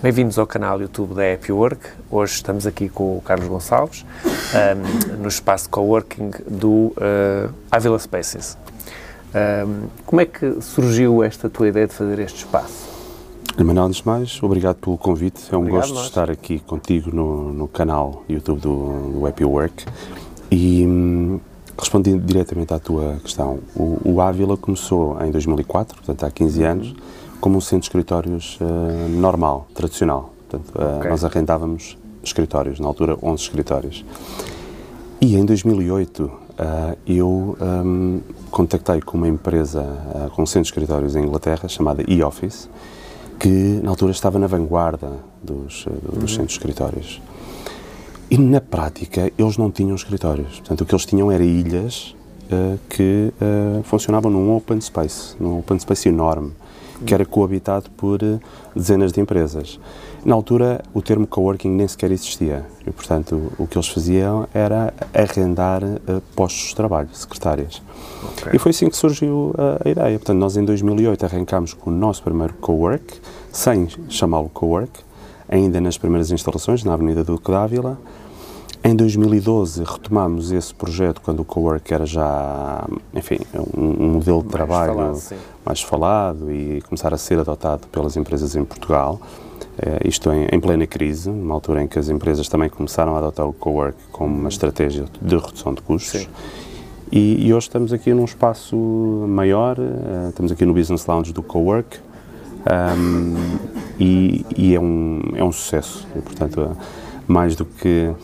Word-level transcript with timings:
Bem-vindos 0.00 0.38
ao 0.38 0.46
canal 0.46 0.80
YouTube 0.80 1.12
da 1.12 1.32
Happy 1.32 1.50
Work. 1.50 1.80
Hoje 2.08 2.34
estamos 2.34 2.68
aqui 2.68 2.88
com 2.88 3.16
o 3.16 3.20
Carlos 3.20 3.48
Gonçalves, 3.48 4.06
um, 4.54 5.22
no 5.22 5.26
espaço 5.26 5.68
coworking 5.68 6.30
do 6.48 6.92
uh, 6.96 7.52
Avila 7.68 7.98
Spaces. 7.98 8.56
Um, 9.34 9.88
como 10.06 10.20
é 10.20 10.24
que 10.24 10.62
surgiu 10.62 11.24
esta 11.24 11.50
tua 11.50 11.66
ideia 11.66 11.88
de 11.88 11.94
fazer 11.94 12.20
este 12.20 12.44
espaço? 12.44 12.88
Manuel, 13.58 13.86
antes 13.86 14.00
de 14.00 14.06
mais, 14.06 14.40
obrigado 14.40 14.76
pelo 14.76 14.96
convite. 14.96 15.42
É 15.50 15.56
um 15.56 15.62
obrigado 15.62 15.80
gosto 15.88 16.00
de 16.00 16.06
estar 16.06 16.30
aqui 16.30 16.60
contigo 16.60 17.10
no, 17.12 17.52
no 17.52 17.66
canal 17.66 18.22
YouTube 18.28 18.60
do, 18.60 19.18
do 19.18 19.26
Happy 19.26 19.44
Work. 19.44 19.84
E 20.48 20.86
hum, 20.86 21.40
respondendo 21.76 22.24
diretamente 22.24 22.72
à 22.72 22.78
tua 22.78 23.16
questão, 23.20 23.58
o, 23.74 23.98
o 24.04 24.20
Ávila 24.20 24.56
começou 24.56 25.20
em 25.24 25.32
2004, 25.32 25.96
portanto 25.96 26.24
há 26.24 26.30
15 26.30 26.62
anos, 26.62 26.94
como 27.40 27.58
um 27.58 27.60
centro 27.60 27.80
de 27.80 27.86
escritórios 27.86 28.58
uh, 28.60 29.08
normal, 29.08 29.68
tradicional. 29.74 30.32
Portanto, 30.48 30.76
uh, 30.76 30.98
okay. 30.98 31.10
Nós 31.10 31.24
arrendávamos 31.24 31.98
escritórios, 32.22 32.80
na 32.80 32.86
altura 32.86 33.16
11 33.22 33.42
escritórios. 33.42 34.04
E 35.20 35.36
em 35.36 35.44
2008 35.44 36.24
uh, 36.24 36.32
eh, 36.58 36.96
eu 37.06 37.56
um, 37.60 38.20
contactei 38.50 39.00
com 39.00 39.16
uma 39.16 39.28
empresa 39.28 39.84
com 40.34 40.42
um 40.42 40.46
centro 40.46 40.62
de 40.62 40.68
escritórios 40.68 41.16
em 41.16 41.24
Inglaterra 41.24 41.68
chamada 41.68 42.04
eOffice, 42.08 42.68
que 43.38 43.80
na 43.82 43.90
altura 43.90 44.12
estava 44.12 44.38
na 44.38 44.46
vanguarda 44.46 45.10
dos, 45.42 45.86
dos 46.02 46.14
uhum. 46.14 46.28
centros 46.28 46.48
de 46.48 46.52
escritórios. 46.52 47.22
E 48.30 48.38
na 48.38 48.60
prática 48.60 49.32
eles 49.36 49.56
não 49.56 49.70
tinham 49.70 49.94
escritórios. 49.94 50.58
Portanto, 50.60 50.82
o 50.82 50.86
que 50.86 50.94
eles 50.94 51.06
tinham 51.06 51.30
era 51.32 51.44
ilhas 51.44 52.14
que 52.88 53.32
funcionavam 53.84 54.30
num 54.30 54.56
open 54.56 54.80
space, 54.80 55.36
num 55.38 55.58
open 55.58 55.78
space 55.78 56.08
enorme 56.08 56.52
que 57.04 57.14
era 57.14 57.24
coabitado 57.24 57.90
por 57.90 58.22
eh, 58.22 58.38
dezenas 58.74 59.12
de 59.12 59.20
empresas. 59.20 59.78
Na 60.24 60.34
altura, 60.34 60.82
o 60.92 61.00
termo 61.00 61.26
coworking 61.26 61.70
nem 61.70 61.86
sequer 61.86 62.10
existia 62.10 62.66
e, 62.86 62.90
portanto, 62.90 63.52
o 63.58 63.66
que 63.66 63.78
eles 63.78 63.88
faziam 63.88 64.48
era 64.52 64.92
arrendar 65.14 65.82
uh, 65.84 66.20
postos 66.34 66.68
de 66.68 66.76
trabalho, 66.76 67.08
secretárias. 67.12 67.80
Okay. 68.32 68.52
E 68.54 68.58
foi 68.58 68.70
assim 68.70 68.88
que 68.88 68.96
surgiu 68.96 69.54
uh, 69.54 69.80
a 69.84 69.88
ideia. 69.88 70.18
Portanto, 70.18 70.38
nós 70.38 70.56
em 70.56 70.64
2008 70.64 71.24
arrancámos 71.24 71.72
com 71.72 71.90
o 71.90 71.92
nosso 71.92 72.22
primeiro 72.22 72.54
cowork, 72.54 73.20
sem 73.52 73.88
chamá-lo 74.08 74.48
cowork, 74.48 75.00
ainda 75.48 75.80
nas 75.80 75.96
primeiras 75.96 76.30
instalações, 76.30 76.82
na 76.82 76.94
Avenida 76.94 77.22
Duque 77.22 77.50
d'Ávila. 77.50 77.98
Em 78.88 78.96
2012 78.96 79.84
retomamos 79.84 80.50
esse 80.50 80.74
projeto 80.74 81.20
quando 81.20 81.40
o 81.40 81.44
cowork 81.44 81.92
era 81.92 82.06
já, 82.06 82.88
enfim, 83.14 83.36
um, 83.76 84.14
modelo 84.14 84.38
de 84.38 84.46
mais 84.46 84.50
trabalho 84.50 84.94
falado, 84.94 85.34
mais 85.62 85.82
falado 85.82 86.50
e 86.50 86.80
começar 86.80 87.12
a 87.12 87.18
ser 87.18 87.38
adotado 87.38 87.86
pelas 87.88 88.16
empresas 88.16 88.56
em 88.56 88.64
Portugal. 88.64 89.20
Eh, 89.78 90.08
isto 90.08 90.32
em, 90.32 90.46
em, 90.50 90.58
plena 90.58 90.86
crise, 90.86 91.28
numa 91.28 91.52
altura 91.52 91.82
em 91.82 91.86
que 91.86 91.98
as 91.98 92.08
empresas 92.08 92.48
também 92.48 92.70
começaram 92.70 93.14
a 93.14 93.18
adotar 93.18 93.46
o 93.46 93.52
cowork 93.52 93.98
como 94.10 94.34
uma 94.34 94.48
estratégia 94.48 95.04
de 95.20 95.36
redução 95.36 95.74
de 95.74 95.82
custos. 95.82 96.26
E, 97.12 97.46
e, 97.46 97.52
hoje 97.52 97.66
estamos 97.66 97.92
aqui 97.92 98.14
num 98.14 98.24
espaço 98.24 98.74
maior, 99.28 99.78
uh, 99.78 100.30
estamos 100.30 100.50
aqui 100.50 100.64
no 100.64 100.72
Business 100.72 101.04
Lounge 101.04 101.34
do 101.34 101.42
cowork 101.42 101.98
um, 102.96 103.36
e, 104.00 104.46
e, 104.56 104.74
é, 104.74 104.80
um, 104.80 105.20
é 105.34 105.44
um 105.44 105.52
sucesso. 105.52 106.08
E, 106.16 106.22
portanto, 106.22 106.74
mais 107.26 107.54
do 107.54 107.66
que 107.66 108.14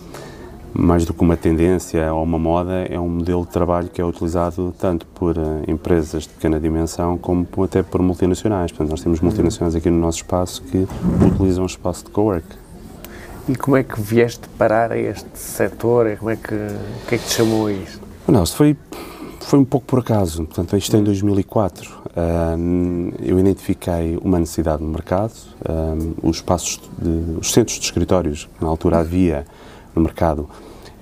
mais 0.75 1.05
do 1.05 1.15
que 1.15 1.23
uma 1.23 1.37
tendência 1.37 2.13
ou 2.13 2.25
uma 2.25 2.39
moda, 2.39 2.85
é 2.91 2.99
um 2.99 3.09
modelo 3.09 3.43
de 3.43 3.53
trabalho 3.53 3.89
que 3.89 4.01
é 4.01 4.05
utilizado 4.05 4.75
tanto 4.79 5.07
por 5.07 5.39
uh, 5.39 5.63
empresas 5.69 6.25
de 6.25 6.31
pequena 6.31 6.59
dimensão 6.59 7.17
como 7.17 7.47
até 7.63 7.83
por 7.83 8.03
multinacionais. 8.03 8.73
Portanto, 8.73 8.91
nós 8.91 9.01
temos 9.01 9.21
multinacionais 9.21 9.77
aqui 9.77 9.89
no 9.89 9.99
nosso 9.99 10.19
espaço 10.19 10.63
que 10.63 10.87
utilizam 11.25 11.63
o 11.63 11.67
espaço 11.67 12.05
de 12.05 12.11
cowork. 12.11 12.47
E 13.49 13.55
como 13.55 13.77
é 13.77 13.85
que 13.85 14.01
vieste 14.01 14.49
parar 14.59 14.91
a 14.91 14.99
este 14.99 15.39
setor? 15.39 16.17
Como 16.17 16.31
é 16.31 16.37
que, 16.37 16.55
o 16.55 17.07
que 17.07 17.15
é 17.15 17.19
que 17.19 17.25
te 17.25 17.35
chamou 17.35 17.67
a 17.67 17.73
isso? 17.73 18.01
Não, 18.27 18.45
foi, 18.47 18.77
foi 19.41 19.59
um 19.59 19.65
pouco 19.65 19.87
por 19.87 20.01
acaso. 20.01 20.45
Portanto, 20.45 20.77
isto 20.77 20.97
em 20.97 21.05
2004. 21.05 22.05
Uh, 22.17 23.13
eu 23.23 23.39
identifiquei 23.39 24.19
uma 24.23 24.39
necessidade 24.39 24.83
no 24.83 24.89
mercado. 24.89 25.35
Uh, 25.61 26.15
os 26.23 26.37
espaços, 26.37 26.81
de, 26.99 27.39
os 27.39 27.53
centros 27.53 27.79
de 27.79 27.85
escritórios 27.85 28.49
que 28.57 28.65
na 28.65 28.71
altura 28.71 28.99
havia 28.99 29.45
no 29.95 30.03
mercado 30.03 30.49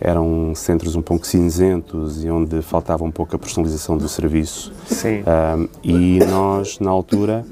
eram 0.04 0.52
centros 0.54 0.96
um 0.96 1.02
pouco 1.02 1.24
cinzentos 1.24 2.24
e 2.24 2.30
onde 2.30 2.60
faltava 2.60 3.04
um 3.04 3.10
pouco 3.10 3.36
a 3.36 3.38
personalização 3.38 3.96
do 3.96 4.08
serviço. 4.08 4.72
Sim. 4.84 5.22
Um, 5.22 5.68
e 5.82 6.18
nós, 6.26 6.80
na 6.80 6.90
altura, 6.90 7.46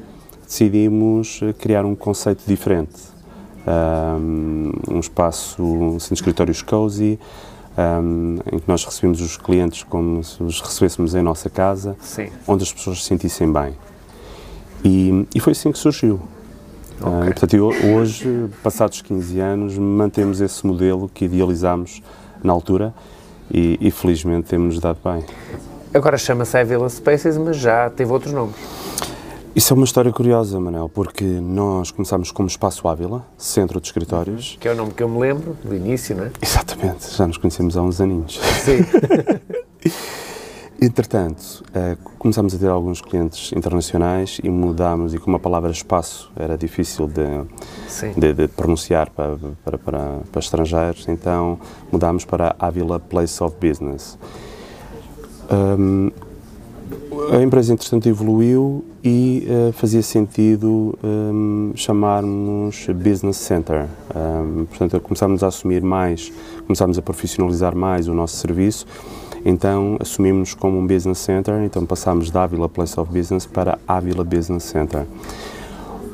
decidimos 0.44 1.40
criar 1.60 1.84
um 1.84 1.94
conceito 1.94 2.42
diferente. 2.44 2.98
Um, 3.64 4.72
um 4.90 4.98
espaço, 4.98 5.62
um 5.62 6.00
centro 6.00 6.14
de 6.16 6.20
escritórios 6.20 6.60
cozy, 6.60 7.20
um, 7.78 8.38
em 8.52 8.58
que 8.58 8.68
nós 8.68 8.84
recebemos 8.84 9.20
os 9.20 9.36
clientes 9.36 9.84
como 9.84 10.24
se 10.24 10.42
os 10.42 10.60
recebêssemos 10.60 11.14
em 11.14 11.22
nossa 11.22 11.48
casa, 11.48 11.96
Sim. 12.00 12.30
onde 12.48 12.64
as 12.64 12.72
pessoas 12.72 13.02
se 13.02 13.08
sentissem 13.08 13.52
bem. 13.52 13.74
E, 14.84 15.24
e 15.32 15.38
foi 15.38 15.52
assim 15.52 15.70
que 15.70 15.78
surgiu. 15.78 16.20
Okay. 17.00 17.12
Uh, 17.12 17.25
portanto, 17.25 17.72
hoje, 17.94 18.49
passados 18.62 19.00
15 19.03 19.41
anos, 19.41 19.78
mantemos 19.78 20.41
esse 20.41 20.66
modelo 20.66 21.11
que 21.12 21.25
idealizámos 21.25 22.03
na 22.43 22.53
altura 22.53 22.94
e, 23.50 23.78
e 23.81 23.91
felizmente 23.91 24.49
temos 24.49 24.78
dado 24.78 24.99
bem. 25.05 25.25
Agora 25.93 26.16
chama-se 26.16 26.56
Avila 26.56 26.88
Spaces, 26.88 27.37
mas 27.37 27.56
já 27.56 27.91
teve 27.91 28.12
outros 28.12 28.33
nomes. 28.33 28.55
Isso 29.56 29.72
é 29.72 29.77
uma 29.77 29.84
história 29.84 30.12
curiosa, 30.12 30.61
Manel, 30.61 30.88
porque 30.88 31.25
nós 31.25 31.91
começámos 31.91 32.31
como 32.31 32.47
Espaço 32.47 32.87
Ávila, 32.87 33.27
centro 33.37 33.81
de 33.81 33.88
escritórios. 33.88 34.56
Que 34.61 34.69
é 34.69 34.72
o 34.72 34.77
nome 34.77 34.93
que 34.93 35.03
eu 35.03 35.09
me 35.09 35.19
lembro 35.19 35.56
do 35.65 35.75
início, 35.75 36.15
não 36.17 36.25
é? 36.25 36.31
Exatamente, 36.41 37.12
já 37.12 37.27
nos 37.27 37.37
conhecemos 37.37 37.77
há 37.77 37.82
uns 37.82 38.00
aninhos. 38.00 38.38
Sim. 38.62 38.78
Entretanto, 40.82 41.62
uh, 41.76 41.94
começámos 42.18 42.54
a 42.54 42.58
ter 42.58 42.68
alguns 42.68 43.02
clientes 43.02 43.52
internacionais 43.52 44.41
e 44.42 44.48
mudámos, 44.48 45.12
e 45.12 45.18
como 45.18 45.36
a 45.36 45.38
palavra 45.38 45.70
espaço 45.70 46.32
era 46.34 46.56
difícil 46.56 47.06
de, 47.06 47.26
de, 48.18 48.32
de 48.32 48.48
pronunciar 48.48 49.10
para, 49.10 49.36
para, 49.62 49.76
para, 49.76 49.98
para, 50.32 50.38
estrangeiros, 50.38 51.06
então 51.06 51.60
mudámos 51.92 52.24
para 52.24 52.56
Avila 52.58 52.98
Place 52.98 53.44
of 53.44 53.54
Business. 53.60 54.19
Um, 55.52 56.10
a 57.30 57.42
empresa, 57.42 57.74
entretanto, 57.74 58.08
evoluiu 58.08 58.82
e 59.04 59.46
uh, 59.50 59.72
fazia 59.74 60.02
sentido 60.02 60.98
um, 61.04 61.72
chamarmos 61.74 62.86
Business 62.86 63.36
Center. 63.36 63.86
Um, 64.16 64.64
portanto, 64.64 64.98
começámos 65.02 65.44
a 65.44 65.48
assumir 65.48 65.82
mais, 65.82 66.32
começámos 66.66 66.96
a 66.96 67.02
profissionalizar 67.02 67.76
mais 67.76 68.08
o 68.08 68.14
nosso 68.14 68.36
serviço 68.36 68.86
então 69.44 69.96
assumimos 70.00 70.54
como 70.54 70.78
um 70.78 70.86
business 70.86 71.18
center, 71.18 71.62
então 71.62 71.86
passámos 71.86 72.30
da 72.30 72.44
Avila 72.44 72.68
Place 72.68 72.98
of 72.98 73.12
Business 73.12 73.46
para 73.46 73.78
Avila 73.86 74.24
Business 74.24 74.64
Center. 74.64 75.06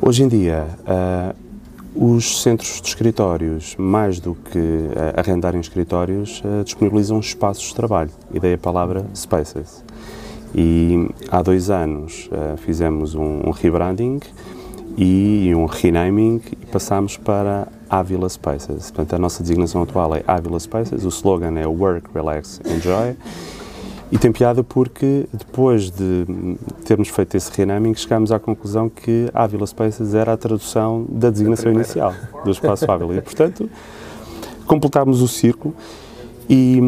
Hoje 0.01 0.23
em 0.23 0.29
dia, 0.29 0.67
uh, 0.83 2.15
os 2.15 2.43
centros 2.43 2.81
de 2.81 2.89
escritórios, 2.89 3.75
mais 3.77 4.21
do 4.21 4.35
que 4.35 4.59
uh, 4.59 5.19
arrendarem 5.19 5.61
escritórios, 5.61 6.43
uh, 6.45 6.63
disponibilizam 6.63 7.19
espaços 7.19 7.69
de 7.69 7.75
trabalho, 7.75 8.11
e 8.33 8.39
daí 8.39 8.55
a 8.55 8.59
palavra 8.59 9.05
spaces. 9.15 9.83
E 10.55 11.09
há 11.31 11.43
dois 11.43 11.71
anos 11.71 12.31
fizemos 12.59 13.15
um, 13.15 13.43
um 13.47 13.51
rebranding 13.51 14.21
e 14.97 15.53
um 15.55 15.67
renaming 15.67 16.41
e 16.63 16.67
passámos 16.67 17.17
para 17.17 17.69
Avila 17.89 18.29
Spaces. 18.29 18.91
Portanto, 18.91 19.15
a 19.15 19.19
nossa 19.19 19.43
designação 19.43 19.83
atual 19.83 20.15
é 20.15 20.25
Avila 20.27 20.59
Spaces, 20.59 21.05
o 21.05 21.09
slogan 21.09 21.59
é 21.59 21.67
Work, 21.67 22.09
Relax, 22.15 22.61
Enjoy. 22.65 23.17
E 24.11 24.17
tem 24.17 24.31
piada 24.31 24.63
porque 24.63 25.27
depois 25.33 25.91
de 25.91 26.25
termos 26.85 27.09
feito 27.09 27.37
esse 27.37 27.51
renaming, 27.53 27.95
chegámos 27.95 28.31
à 28.31 28.39
conclusão 28.39 28.89
que 28.89 29.29
Avila 29.35 29.67
Spaces 29.67 30.15
era 30.15 30.33
a 30.33 30.37
tradução 30.37 31.05
da 31.09 31.29
designação 31.29 31.73
inicial 31.73 32.15
do 32.45 32.51
espaço 32.51 32.91
Avila. 32.91 33.17
E, 33.17 33.21
portanto, 33.21 33.69
completámos 34.65 35.21
o 35.21 35.29
círculo 35.29 35.75
e, 36.49 36.81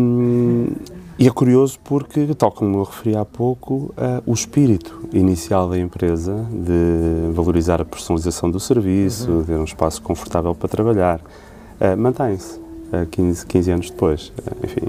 e 1.19 1.27
é 1.27 1.31
curioso 1.33 1.81
porque, 1.83 2.33
tal 2.33 2.53
como 2.53 2.79
eu 2.79 2.85
referi 2.85 3.17
há 3.17 3.25
pouco, 3.25 3.93
uh, 3.97 4.23
o 4.25 4.33
espírito 4.33 5.03
inicial 5.13 5.69
da 5.69 5.77
empresa 5.77 6.47
de 6.49 7.33
valorizar 7.33 7.81
a 7.81 7.85
personalização 7.85 8.49
do 8.49 8.61
serviço, 8.61 9.29
uhum. 9.29 9.45
ter 9.45 9.57
um 9.57 9.65
espaço 9.65 10.01
confortável 10.01 10.55
para 10.55 10.69
trabalhar, 10.69 11.19
uh, 11.19 11.97
mantém-se 11.97 12.59
uh, 12.59 13.05
15, 13.11 13.47
15 13.47 13.71
anos 13.73 13.91
depois. 13.91 14.29
Uh, 14.29 14.65
enfim, 14.65 14.81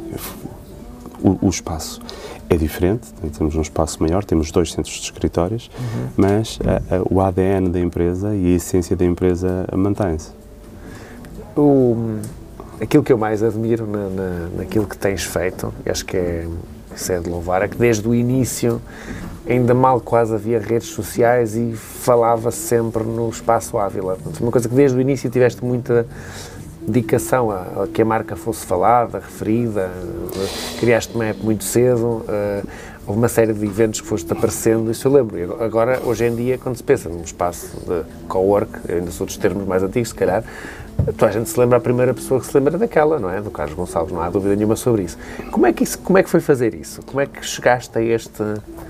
o, 1.24 1.48
o, 1.48 1.50
espaço 1.50 2.00
é 2.48 2.56
diferente, 2.56 3.12
temos 3.36 3.56
um 3.56 3.62
espaço 3.62 4.02
maior, 4.02 4.24
temos 4.24 4.52
dois 4.52 4.72
centros 4.72 4.94
de 4.94 5.06
escritórios, 5.06 5.70
uhum. 5.78 6.10
mas 6.16 6.60
o 7.10 7.20
ADN 7.20 7.70
da 7.70 7.80
empresa 7.80 8.36
e 8.36 8.54
a 8.54 8.56
essência 8.56 8.96
da 8.96 9.04
empresa 9.04 9.68
mantém-se. 9.76 10.32
O 11.58 12.20
aquilo 12.82 13.04
que 13.04 13.12
eu 13.12 13.18
mais 13.18 13.44
admiro 13.44 13.86
na, 13.86 14.10
na, 14.10 14.50
naquilo 14.58 14.88
que 14.88 14.98
tens 14.98 15.24
feito, 15.24 15.74
acho 15.86 16.06
que 16.06 16.18
é 16.18 16.48
isso 16.96 17.12
é 17.12 17.20
de 17.20 17.30
louvar, 17.30 17.62
é 17.62 17.68
que 17.68 17.78
desde 17.78 18.08
o 18.08 18.16
início 18.16 18.82
ainda 19.48 19.74
mal 19.74 20.02
quase 20.02 20.34
havia 20.34 20.60
redes 20.60 20.90
sociais 20.90 21.56
e 21.56 21.74
falava 21.74 22.52
-se 22.52 22.58
sempre 22.58 23.04
no 23.04 23.30
espaço 23.30 23.78
Ávila. 23.78 24.18
Uma 24.40 24.52
coisa 24.52 24.68
que 24.68 24.76
desde 24.76 24.98
o 24.98 25.02
início 25.02 25.30
tiveste 25.30 25.64
muita 25.64 26.06
dedicação 26.86 27.52
a, 27.52 27.84
a, 27.84 27.88
que 27.88 28.02
a 28.02 28.06
marca 28.06 28.36
fosse 28.36 28.66
falada, 28.66 29.20
referida, 29.20 29.92
criaste 30.80 31.14
uma 31.14 31.26
app 31.26 31.44
muito 31.44 31.64
cedo, 31.64 32.26
uh, 32.26 32.68
houve 33.10 33.18
uma 33.18 33.28
série 33.28 33.54
de 33.54 33.66
eventos 33.66 34.00
que 34.02 34.08
foste 34.08 34.32
aparecendo, 34.32 34.92
isso 34.92 35.08
eu 35.08 35.12
lembro. 35.12 35.62
Agora, 35.64 36.00
hoje 36.06 36.26
em 36.26 36.36
dia, 36.36 36.60
quando 36.60 36.76
se 36.76 36.84
pensa 36.84 37.10
num 37.10 37.24
espaço 37.24 37.76
de 37.80 38.04
co-work, 38.28 38.72
ainda 38.88 39.10
sou 39.10 39.26
dos 39.26 39.36
termos 39.36 39.66
mais 39.66 39.82
antigos, 39.82 40.10
se 40.10 40.16
calhar, 40.16 40.44
toda 41.18 41.26
a 41.26 41.32
gente 41.32 41.50
se 41.50 41.60
lembra, 41.60 41.80
a 41.80 41.82
primeira 41.82 42.14
pessoa 42.14 42.40
que 42.40 42.46
se 42.46 42.56
lembra 42.56 42.78
daquela, 42.78 43.18
não 43.18 43.32
é? 43.32 43.42
Do 43.42 43.50
Carlos 43.50 43.76
Gonçalves, 43.76 44.14
não 44.14 44.22
há 44.22 44.30
dúvida 44.30 44.56
nenhuma 44.56 44.76
sobre 44.76 45.02
isso. 45.02 45.18
Como 45.50 45.66
é 45.66 45.74
que, 45.74 45.84
isso, 45.84 45.98
como 45.98 46.20
é 46.20 46.24
que 46.24 46.30
foi 46.30 46.40
fazer 46.40 46.76
isso? 46.76 47.02
Como 47.04 47.20
é 47.20 47.26
que 47.26 47.44
chegaste 47.44 47.98
a 47.98 48.02
este... 48.02 48.44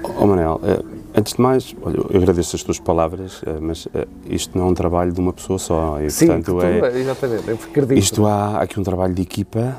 Oh, 0.03 0.27
Manel, 0.27 0.59
uh, 0.63 0.98
antes 1.15 1.33
de 1.33 1.41
mais, 1.41 1.75
olha, 1.81 1.97
eu 1.97 2.17
agradeço 2.21 2.55
as 2.55 2.63
tuas 2.63 2.79
palavras, 2.79 3.41
uh, 3.41 3.57
mas 3.61 3.85
uh, 3.87 4.07
isto 4.29 4.57
não 4.57 4.67
é 4.67 4.69
um 4.69 4.73
trabalho 4.73 5.11
de 5.11 5.19
uma 5.19 5.33
pessoa 5.33 5.59
só. 5.59 6.01
E, 6.01 6.09
Sim, 6.09 6.27
portanto, 6.27 6.61
é, 6.61 6.99
exatamente, 6.99 7.47
eu 7.47 7.55
acredito. 7.55 7.97
Isto 7.97 8.25
há 8.25 8.61
aqui 8.61 8.79
um 8.79 8.83
trabalho 8.83 9.13
de 9.13 9.21
equipa, 9.21 9.77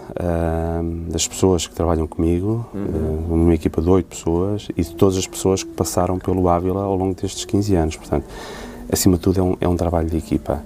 das 1.08 1.26
pessoas 1.26 1.66
que 1.66 1.74
trabalham 1.74 2.06
comigo, 2.06 2.66
uhum. 2.74 3.42
uma 3.44 3.54
equipa 3.54 3.80
de 3.80 3.88
oito 3.88 4.08
pessoas 4.08 4.68
e 4.76 4.82
de 4.82 4.94
todas 4.94 5.16
as 5.16 5.26
pessoas 5.26 5.62
que 5.62 5.70
passaram 5.70 6.18
pelo 6.18 6.48
Ávila 6.48 6.82
ao 6.82 6.96
longo 6.96 7.14
destes 7.14 7.44
15 7.44 7.74
anos. 7.74 7.96
Portanto, 7.96 8.24
acima 8.90 9.16
de 9.16 9.22
tudo, 9.22 9.40
é 9.40 9.42
um, 9.42 9.56
é 9.60 9.68
um 9.68 9.76
trabalho 9.76 10.08
de 10.08 10.16
equipa. 10.16 10.62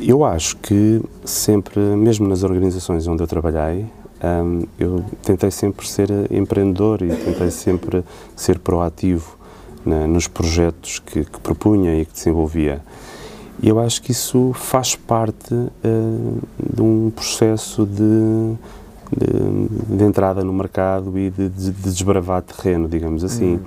Eu 0.00 0.24
acho 0.24 0.56
que 0.56 1.00
sempre, 1.24 1.80
mesmo 1.80 2.28
nas 2.28 2.42
organizações 2.42 3.06
onde 3.06 3.22
eu 3.22 3.26
trabalhei, 3.26 3.86
um, 4.24 4.64
eu 4.78 5.04
tentei 5.22 5.50
sempre 5.50 5.86
ser 5.86 6.08
empreendedor 6.30 7.02
e 7.02 7.08
tentei 7.08 7.50
sempre 7.50 8.04
ser 8.34 8.58
proativo 8.58 9.36
nos 10.08 10.26
projetos 10.26 10.98
que, 10.98 11.24
que, 11.24 11.40
propunha 11.40 12.00
e 12.00 12.06
que 12.06 12.12
desenvolvia. 12.14 12.80
E 13.62 13.68
eu 13.68 13.78
acho 13.78 14.00
que 14.00 14.12
isso 14.12 14.52
faz 14.54 14.96
parte 14.96 15.54
uh, 15.54 16.38
de 16.58 16.80
um 16.82 17.10
processo 17.14 17.84
de, 17.84 18.54
de, 19.14 19.96
de, 19.96 20.04
entrada 20.04 20.42
no 20.42 20.52
mercado 20.52 21.18
e 21.18 21.28
de, 21.28 21.50
de 21.50 21.70
desbravar 21.70 22.42
terreno, 22.42 22.88
digamos 22.88 23.22
assim. 23.22 23.54
Uhum. 23.54 23.60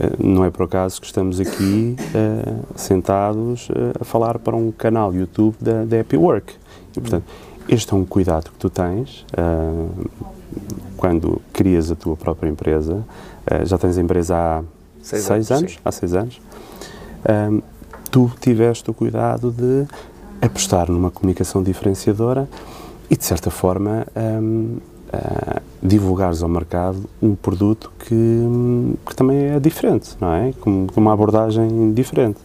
Eh, 0.00 0.10
não 0.18 0.44
é 0.44 0.50
por 0.50 0.64
acaso 0.64 1.00
que 1.00 1.06
estamos 1.06 1.40
aqui 1.40 1.96
uh, 2.14 2.64
sentados 2.76 3.68
a 4.00 4.04
falar 4.04 4.38
para 4.38 4.54
um 4.54 4.70
canal 4.70 5.12
YouTube 5.12 5.56
da, 5.60 5.84
da 5.84 6.00
Happy 6.00 6.16
Work. 6.16 6.54
E, 6.96 7.00
portanto, 7.00 7.24
este 7.68 7.92
é 7.92 7.96
um 7.96 8.04
cuidado 8.04 8.50
que 8.50 8.58
tu 8.58 8.70
tens 8.70 9.24
uh, 9.32 10.10
quando 10.96 11.40
crias 11.52 11.90
a 11.90 11.94
tua 11.94 12.16
própria 12.16 12.48
empresa. 12.48 13.04
já 13.64 13.78
tens 13.78 13.96
a 13.96 14.00
empresa 14.00 14.36
há 14.36 14.62
seis, 15.00 15.22
seis 15.22 15.50
anos, 15.50 15.62
anos 15.62 15.78
há 15.84 15.92
seis 15.92 16.14
anos. 16.14 16.40
tu 18.10 18.30
tiveste 18.40 18.90
o 18.90 18.94
cuidado 18.94 19.52
de 19.52 19.86
apostar 20.40 20.90
numa 20.90 21.10
comunicação 21.10 21.62
diferenciadora 21.62 22.48
e, 23.10 23.16
de 23.16 23.24
certa 23.24 23.50
forma, 23.50 24.06
um, 24.16 24.78
uh, 25.08 25.62
divulgares 25.82 26.42
ao 26.42 26.48
mercado 26.48 27.04
um 27.20 27.34
produto 27.34 27.90
que, 27.98 28.14
que, 29.06 29.16
também 29.16 29.38
é 29.50 29.60
diferente, 29.60 30.16
não 30.20 30.32
é? 30.32 30.52
Com, 30.60 30.86
com 30.86 31.00
uma 31.00 31.12
abordagem 31.12 31.92
diferente. 31.92 32.38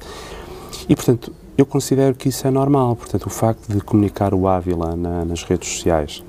E, 0.88 0.96
portanto, 0.96 1.32
eu 1.58 1.66
considero 1.66 2.16
que 2.16 2.30
isso 2.30 2.48
é 2.48 2.52
normal. 2.52 2.96
Portanto, 2.96 3.26
o 3.26 3.30
facto 3.30 3.68
de 3.68 3.82
comunicar 3.82 4.34
o 4.34 4.48
Ávila 4.48 4.96
na, 4.96 5.26
nas 5.26 5.44
redes 5.44 5.70
sociais, 5.70 6.24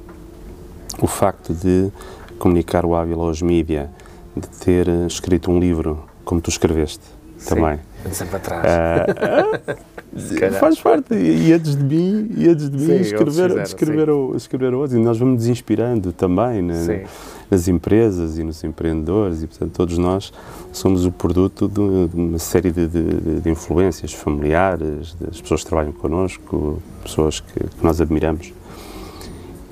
o 1.00 1.06
facto 1.06 1.52
de 1.54 1.90
comunicar 2.38 2.84
o 2.84 2.94
Ávila 2.94 3.24
aos 3.24 3.40
mídia, 3.40 3.90
de 4.36 4.48
ter 4.48 4.88
escrito 5.06 5.50
um 5.50 5.58
livro 5.58 6.04
como 6.24 6.40
tu 6.40 6.50
escreveste 6.50 7.04
Sim, 7.38 7.54
também. 7.54 7.78
Sempre 8.10 8.36
atrás. 8.36 8.64
Uh, 10.14 10.52
Faz 10.60 10.78
parte. 10.80 11.12
E 11.12 11.52
antes 11.52 11.74
de 11.74 11.82
mim, 11.82 12.30
e 12.36 12.48
antes 12.48 12.70
de 12.70 12.76
mim 12.76 12.86
sim, 12.86 13.00
escrever, 13.00 13.58
escrever, 13.62 14.10
o, 14.10 14.36
escrever 14.36 14.72
outros. 14.72 14.94
E 14.94 15.02
nós 15.02 15.18
vamos 15.18 15.38
nos 15.38 15.46
inspirando 15.48 16.12
também 16.12 16.62
né, 16.62 17.04
nas 17.50 17.68
empresas 17.68 18.38
e 18.38 18.44
nos 18.44 18.62
empreendedores. 18.64 19.42
E, 19.42 19.46
portanto, 19.46 19.72
todos 19.72 19.98
nós 19.98 20.32
somos 20.72 21.04
o 21.04 21.12
produto 21.12 21.68
de 21.68 21.80
uma 21.80 22.38
série 22.38 22.70
de, 22.70 22.86
de, 22.86 23.40
de 23.40 23.50
influências 23.50 24.12
familiares, 24.12 25.14
das 25.20 25.40
pessoas 25.40 25.62
que 25.62 25.68
trabalham 25.68 25.92
connosco, 25.92 26.82
pessoas 27.02 27.40
que, 27.40 27.60
que 27.60 27.84
nós 27.84 28.00
admiramos. 28.00 28.52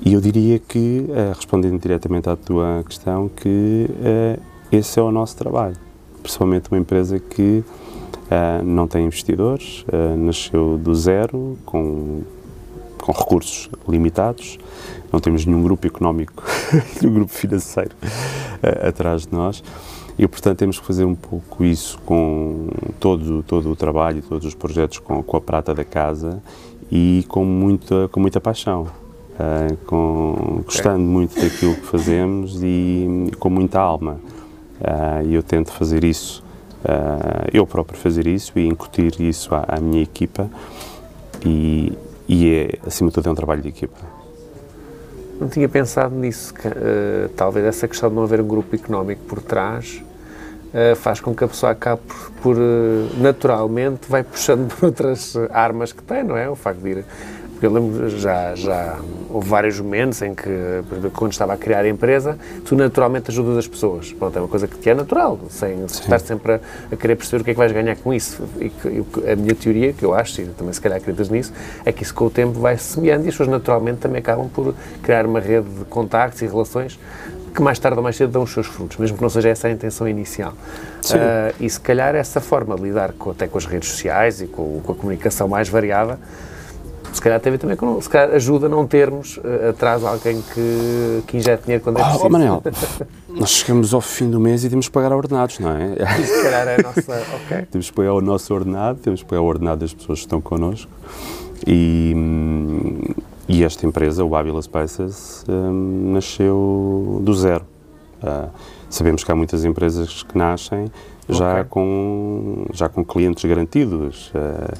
E 0.05 0.13
eu 0.13 0.19
diria 0.19 0.59
que, 0.59 1.05
eh, 1.09 1.31
respondendo 1.33 1.79
diretamente 1.79 2.29
à 2.29 2.35
tua 2.35 2.83
questão, 2.85 3.29
que 3.29 3.87
uh, 3.89 4.41
esse 4.69 4.99
é 4.99 5.01
o 5.01 5.11
nosso 5.11 5.37
trabalho. 5.37 5.77
Principalmente 6.21 6.69
uma 6.71 6.79
empresa 6.79 7.19
que 7.19 7.63
Uh, 8.23 8.63
não 8.63 8.87
tem 8.87 9.05
investidores, 9.05 9.85
nasceu 10.17 10.77
do 10.77 10.95
zero, 10.95 11.57
com, 11.65 12.21
com 13.03 13.11
recursos 13.11 13.69
limitados, 13.85 14.57
não 15.11 15.19
temos 15.19 15.45
nenhum 15.45 15.61
grupo 15.61 15.85
económico, 15.85 16.41
nenhum 17.01 17.13
grupo 17.13 17.33
financeiro 17.33 17.91
uh, 18.01 18.87
atrás 18.87 19.25
de 19.25 19.33
nós 19.33 19.61
e, 20.17 20.25
portanto, 20.25 20.59
temos 20.59 20.79
que 20.79 20.85
fazer 20.85 21.03
um 21.03 21.13
pouco 21.13 21.65
isso 21.65 21.99
com 22.05 22.69
todo, 23.01 23.43
todo 23.43 23.69
o 23.69 23.75
trabalho, 23.75 24.21
todos 24.21 24.45
os 24.45 24.55
projetos 24.55 24.99
com, 24.99 25.21
com 25.21 25.35
a 25.35 25.41
prata 25.41 25.73
da 25.73 25.83
casa 25.83 26.41
e 26.89 27.25
com 27.27 27.43
muita, 27.43 28.07
com 28.09 28.21
muita 28.21 28.39
paixão. 28.39 28.87
com, 29.85 30.61
gostando 30.63 31.03
muito 31.03 31.35
daquilo 31.41 31.75
que 31.75 31.85
fazemos 31.87 32.61
e, 32.63 33.31
com 33.39 33.49
muita 33.49 33.79
alma. 33.79 34.17
E 35.25 35.33
eu 35.33 35.41
tento 35.41 35.71
fazer 35.71 36.03
isso 36.03 36.43
uh, 36.83 37.49
eu 37.51 37.65
próprio 37.65 37.97
fazer 37.97 38.27
isso 38.27 38.53
e 38.55 38.67
incutir 38.67 39.19
isso 39.19 39.53
à, 39.55 39.65
à 39.67 39.79
minha 39.79 40.03
equipa 40.03 40.49
e, 41.45 41.91
e, 42.27 42.53
é, 42.53 42.87
acima 42.87 43.09
de 43.09 43.15
tudo, 43.15 43.29
é 43.29 43.31
um 43.31 43.35
trabalho 43.35 43.61
de 43.61 43.69
equipa. 43.69 43.97
Não 45.39 45.49
tinha 45.49 45.67
pensado 45.67 46.15
nisso, 46.15 46.53
que, 46.53 46.67
uh, 46.67 47.29
talvez 47.35 47.65
essa 47.65 47.87
questão 47.87 48.09
de 48.09 48.15
não 48.15 48.23
haver 48.23 48.39
um 48.39 48.47
grupo 48.47 48.75
económico 48.75 49.21
por 49.23 49.41
trás 49.41 50.01
uh, 50.73 50.95
faz 50.95 51.19
com 51.19 51.35
que 51.35 51.43
a 51.43 51.47
pessoa 51.47 51.71
acabe 51.71 52.01
por, 52.07 52.31
por 52.41 52.57
naturalmente, 53.17 54.09
vai 54.09 54.23
puxando 54.23 54.67
por 54.75 54.85
outras 54.85 55.35
armas 55.51 55.91
que 55.91 56.01
tem, 56.03 56.23
não 56.23 56.37
é? 56.37 56.49
O 56.49 56.55
facto 56.55 56.79
de 56.79 56.89
ir 56.89 57.05
eu 57.65 57.71
lembro, 57.71 58.09
já, 58.09 58.55
já 58.55 58.99
houve 59.29 59.49
vários 59.49 59.79
momentos 59.79 60.21
em 60.21 60.35
que, 60.35 60.49
quando 61.13 61.31
estava 61.31 61.53
a 61.53 61.57
criar 61.57 61.79
a 61.79 61.89
empresa, 61.89 62.37
tu 62.65 62.75
naturalmente 62.75 63.31
ajudas 63.31 63.57
as 63.57 63.67
pessoas. 63.67 64.11
Pronto, 64.13 64.37
é 64.37 64.41
uma 64.41 64.47
coisa 64.47 64.67
que 64.67 64.77
te 64.77 64.89
é 64.89 64.93
natural, 64.93 65.39
sem 65.49 65.77
Sim. 65.77 65.85
estar 65.85 66.19
sempre 66.19 66.53
a, 66.53 66.59
a, 66.91 66.95
querer 66.95 67.15
perceber 67.15 67.41
o 67.41 67.43
que 67.45 67.51
é 67.51 67.53
que 67.53 67.57
vais 67.57 67.71
ganhar 67.71 67.95
com 67.95 68.13
isso. 68.13 68.43
E 68.59 68.69
que, 68.69 69.05
a 69.31 69.35
minha 69.35 69.55
teoria, 69.55 69.93
que 69.93 70.03
eu 70.03 70.13
acho, 70.13 70.41
e 70.41 70.45
também 70.47 70.73
se 70.73 70.81
calhar 70.81 70.97
acreditas 70.97 71.29
nisso, 71.29 71.53
é 71.85 71.91
que 71.91 72.03
isso 72.03 72.13
com 72.13 72.25
o 72.25 72.29
tempo 72.29 72.59
vai 72.59 72.77
se 72.77 72.93
semeando 72.93 73.25
e 73.25 73.29
as 73.29 73.33
pessoas 73.33 73.49
naturalmente 73.49 73.99
também 73.99 74.19
acabam 74.19 74.49
por 74.49 74.75
criar 75.01 75.25
uma 75.25 75.39
rede 75.39 75.67
de 75.69 75.85
contactos 75.85 76.41
e 76.41 76.47
relações 76.47 76.99
que 77.53 77.61
mais 77.61 77.77
tarde 77.77 77.97
ou 77.97 78.03
mais 78.03 78.15
cedo 78.15 78.31
dão 78.31 78.43
os 78.43 78.51
seus 78.51 78.65
frutos, 78.65 78.97
mesmo 78.97 79.15
que 79.15 79.21
não 79.21 79.29
seja 79.29 79.49
essa 79.49 79.67
a 79.67 79.71
intenção 79.71 80.07
inicial. 80.07 80.53
Uh, 80.53 81.53
e 81.59 81.69
se 81.69 81.79
calhar 81.79 82.15
essa 82.15 82.41
forma 82.41 82.75
de 82.75 82.81
lidar 82.81 83.13
com, 83.13 83.29
até 83.29 83.47
com 83.47 83.57
as 83.57 83.65
redes 83.65 83.89
sociais 83.89 84.41
e 84.41 84.47
com, 84.47 84.81
com 84.81 84.91
a 84.91 84.95
comunicação 84.95 85.47
mais 85.47 85.69
variada 85.69 86.17
se 87.13 87.21
calhar 87.21 87.39
teve 87.39 87.57
também 87.57 87.77
com, 87.77 88.01
se 88.01 88.09
calhar 88.09 88.35
ajuda 88.35 88.65
a 88.65 88.69
não 88.69 88.87
termos 88.87 89.37
uh, 89.37 89.69
atrás 89.69 90.03
alguém 90.03 90.41
que, 90.53 91.23
que 91.27 91.37
injete 91.37 91.63
dinheiro 91.63 91.83
quando 91.83 91.99
é 91.99 92.03
preciso. 92.03 92.25
Oh, 92.25 92.29
Manel, 92.29 92.63
nós 93.29 93.49
chegamos 93.51 93.93
ao 93.93 94.01
fim 94.01 94.29
do 94.29 94.39
mês 94.39 94.63
e 94.63 94.69
temos 94.69 94.87
que 94.87 94.91
pagar 94.91 95.13
ordenados, 95.13 95.59
não 95.59 95.71
é? 95.71 95.95
se 96.23 96.43
calhar 96.43 96.67
é 96.67 96.75
a 96.79 96.83
nossa. 96.83 97.23
Ok. 97.45 97.67
Temos 97.71 97.89
que 97.89 97.95
pagar 97.95 98.13
o 98.13 98.21
nosso 98.21 98.53
ordenado, 98.53 98.99
temos 98.99 99.21
que 99.21 99.29
pagar 99.29 99.41
o 99.41 99.45
ordenado 99.45 99.79
das 99.81 99.93
pessoas 99.93 100.19
que 100.19 100.25
estão 100.25 100.41
connosco 100.41 100.91
e. 101.65 102.15
E 103.47 103.63
esta 103.63 103.85
empresa, 103.85 104.23
o 104.23 104.35
Avila 104.35 104.61
Spices, 104.61 105.43
um, 105.49 106.13
nasceu 106.13 107.19
do 107.21 107.33
zero. 107.33 107.65
Uh, 108.23 108.49
sabemos 108.89 109.21
que 109.23 109.31
há 109.31 109.35
muitas 109.35 109.65
empresas 109.65 110.23
que 110.23 110.37
nascem 110.37 110.89
já, 111.27 111.51
okay. 111.51 111.63
com, 111.65 112.65
já 112.71 112.87
com 112.87 113.03
clientes 113.03 113.43
garantidos. 113.43 114.31
Uh, 114.33 114.73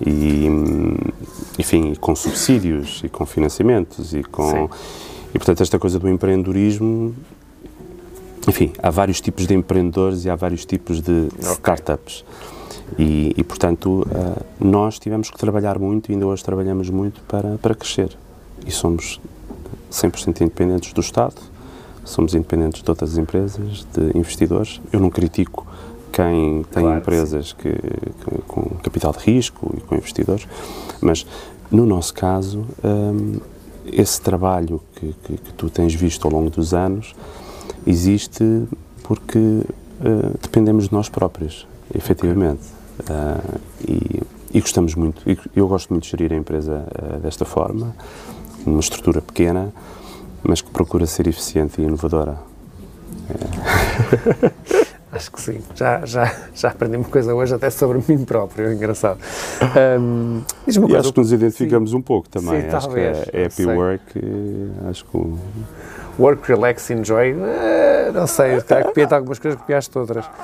e, 0.00 0.46
enfim, 1.58 1.94
com 1.94 2.14
subsídios 2.14 3.02
e 3.04 3.08
com 3.08 3.24
financiamentos 3.26 4.12
e 4.14 4.22
com... 4.22 4.50
Sim. 4.50 4.68
E, 5.34 5.38
portanto, 5.38 5.62
esta 5.62 5.78
coisa 5.78 5.98
do 5.98 6.08
empreendedorismo, 6.08 7.14
enfim, 8.48 8.72
há 8.82 8.90
vários 8.90 9.20
tipos 9.20 9.46
de 9.46 9.54
empreendedores 9.54 10.24
e 10.24 10.30
há 10.30 10.36
vários 10.36 10.64
tipos 10.64 11.00
de 11.00 11.28
okay. 11.28 11.52
startups. 11.52 12.24
E, 12.98 13.34
e, 13.36 13.44
portanto, 13.44 14.06
uh, 14.06 14.44
nós 14.60 14.98
tivemos 14.98 15.30
que 15.30 15.36
trabalhar 15.36 15.78
muito 15.78 16.10
e 16.10 16.14
ainda 16.14 16.26
hoje 16.26 16.44
trabalhamos 16.44 16.88
muito 16.88 17.20
para, 17.22 17.58
para 17.58 17.74
crescer. 17.74 18.16
E 18.64 18.70
somos 18.70 19.20
100% 19.90 20.40
independentes 20.42 20.92
do 20.92 21.00
Estado, 21.00 21.34
somos 22.04 22.34
independentes 22.34 22.82
de 22.82 22.90
outras 22.90 23.18
empresas, 23.18 23.86
de 23.92 24.16
investidores. 24.16 24.80
Eu 24.92 25.00
não 25.00 25.10
critico 25.10 25.66
quem 26.12 26.64
tem 26.70 26.82
claro, 26.82 26.98
empresas 26.98 27.52
que, 27.52 27.70
que, 27.72 28.42
com 28.46 28.62
capital 28.82 29.12
de 29.12 29.18
risco 29.18 29.74
e 29.76 29.80
com 29.80 29.96
investidores, 29.96 30.46
mas 31.00 31.26
no 31.70 31.84
nosso 31.84 32.14
caso, 32.14 32.64
um, 32.84 33.40
esse 33.86 34.20
trabalho 34.20 34.80
que, 34.94 35.14
que, 35.24 35.36
que, 35.36 35.52
tu 35.54 35.70
tens 35.70 35.94
visto 35.94 36.24
ao 36.26 36.32
longo 36.32 36.50
dos 36.50 36.74
anos 36.74 37.14
existe 37.86 38.64
porque 39.02 39.38
uh, 39.38 40.38
dependemos 40.42 40.88
de 40.88 40.92
nós 40.92 41.08
próprios, 41.08 41.66
efetivamente. 41.94 42.62
Uh, 43.00 43.60
e, 43.86 44.22
e, 44.54 44.60
gostamos 44.60 44.94
muito, 44.94 45.22
eu 45.54 45.68
gosto 45.68 45.90
muito 45.90 46.04
de 46.04 46.10
gerir 46.10 46.32
a 46.32 46.36
empresa 46.36 46.86
uh, 46.90 47.18
desta 47.20 47.44
forma, 47.44 47.94
uma 48.64 48.80
estrutura 48.80 49.20
pequena, 49.20 49.72
mas 50.42 50.60
que 50.60 50.70
procura 50.70 51.06
ser 51.06 51.26
eficiente 51.26 51.80
e 51.80 51.84
inovadora. 51.84 52.38
É. 53.30 54.76
Acho 55.16 55.32
que 55.32 55.40
sim. 55.40 55.62
Já, 55.74 56.04
já, 56.04 56.32
já 56.54 56.68
aprendi 56.68 56.96
uma 56.96 57.08
coisa 57.08 57.34
hoje 57.34 57.54
até 57.54 57.70
sobre 57.70 58.02
mim 58.06 58.24
próprio, 58.24 58.68
é 58.68 58.74
engraçado. 58.74 59.18
Um, 59.98 60.42
e 60.66 60.96
acho 60.96 61.12
que 61.12 61.18
nos 61.18 61.32
identificamos 61.32 61.90
sim. 61.90 61.96
um 61.96 62.02
pouco 62.02 62.28
também. 62.28 62.60
Sim, 62.60 62.66
acho 62.68 62.86
talvez, 62.86 63.30
que 63.30 63.36
é 63.36 63.46
happy 63.46 63.66
work, 63.66 64.02
acho 64.90 65.04
que... 65.06 65.34
Work, 66.18 66.48
relax, 66.48 66.90
enjoy, 66.90 67.32
uh, 67.32 68.12
não 68.12 68.26
sei, 68.26 68.58
copiei 68.84 69.06
algumas 69.10 69.38
coisas, 69.38 69.60
copiaste 69.60 69.98
outras. 69.98 70.24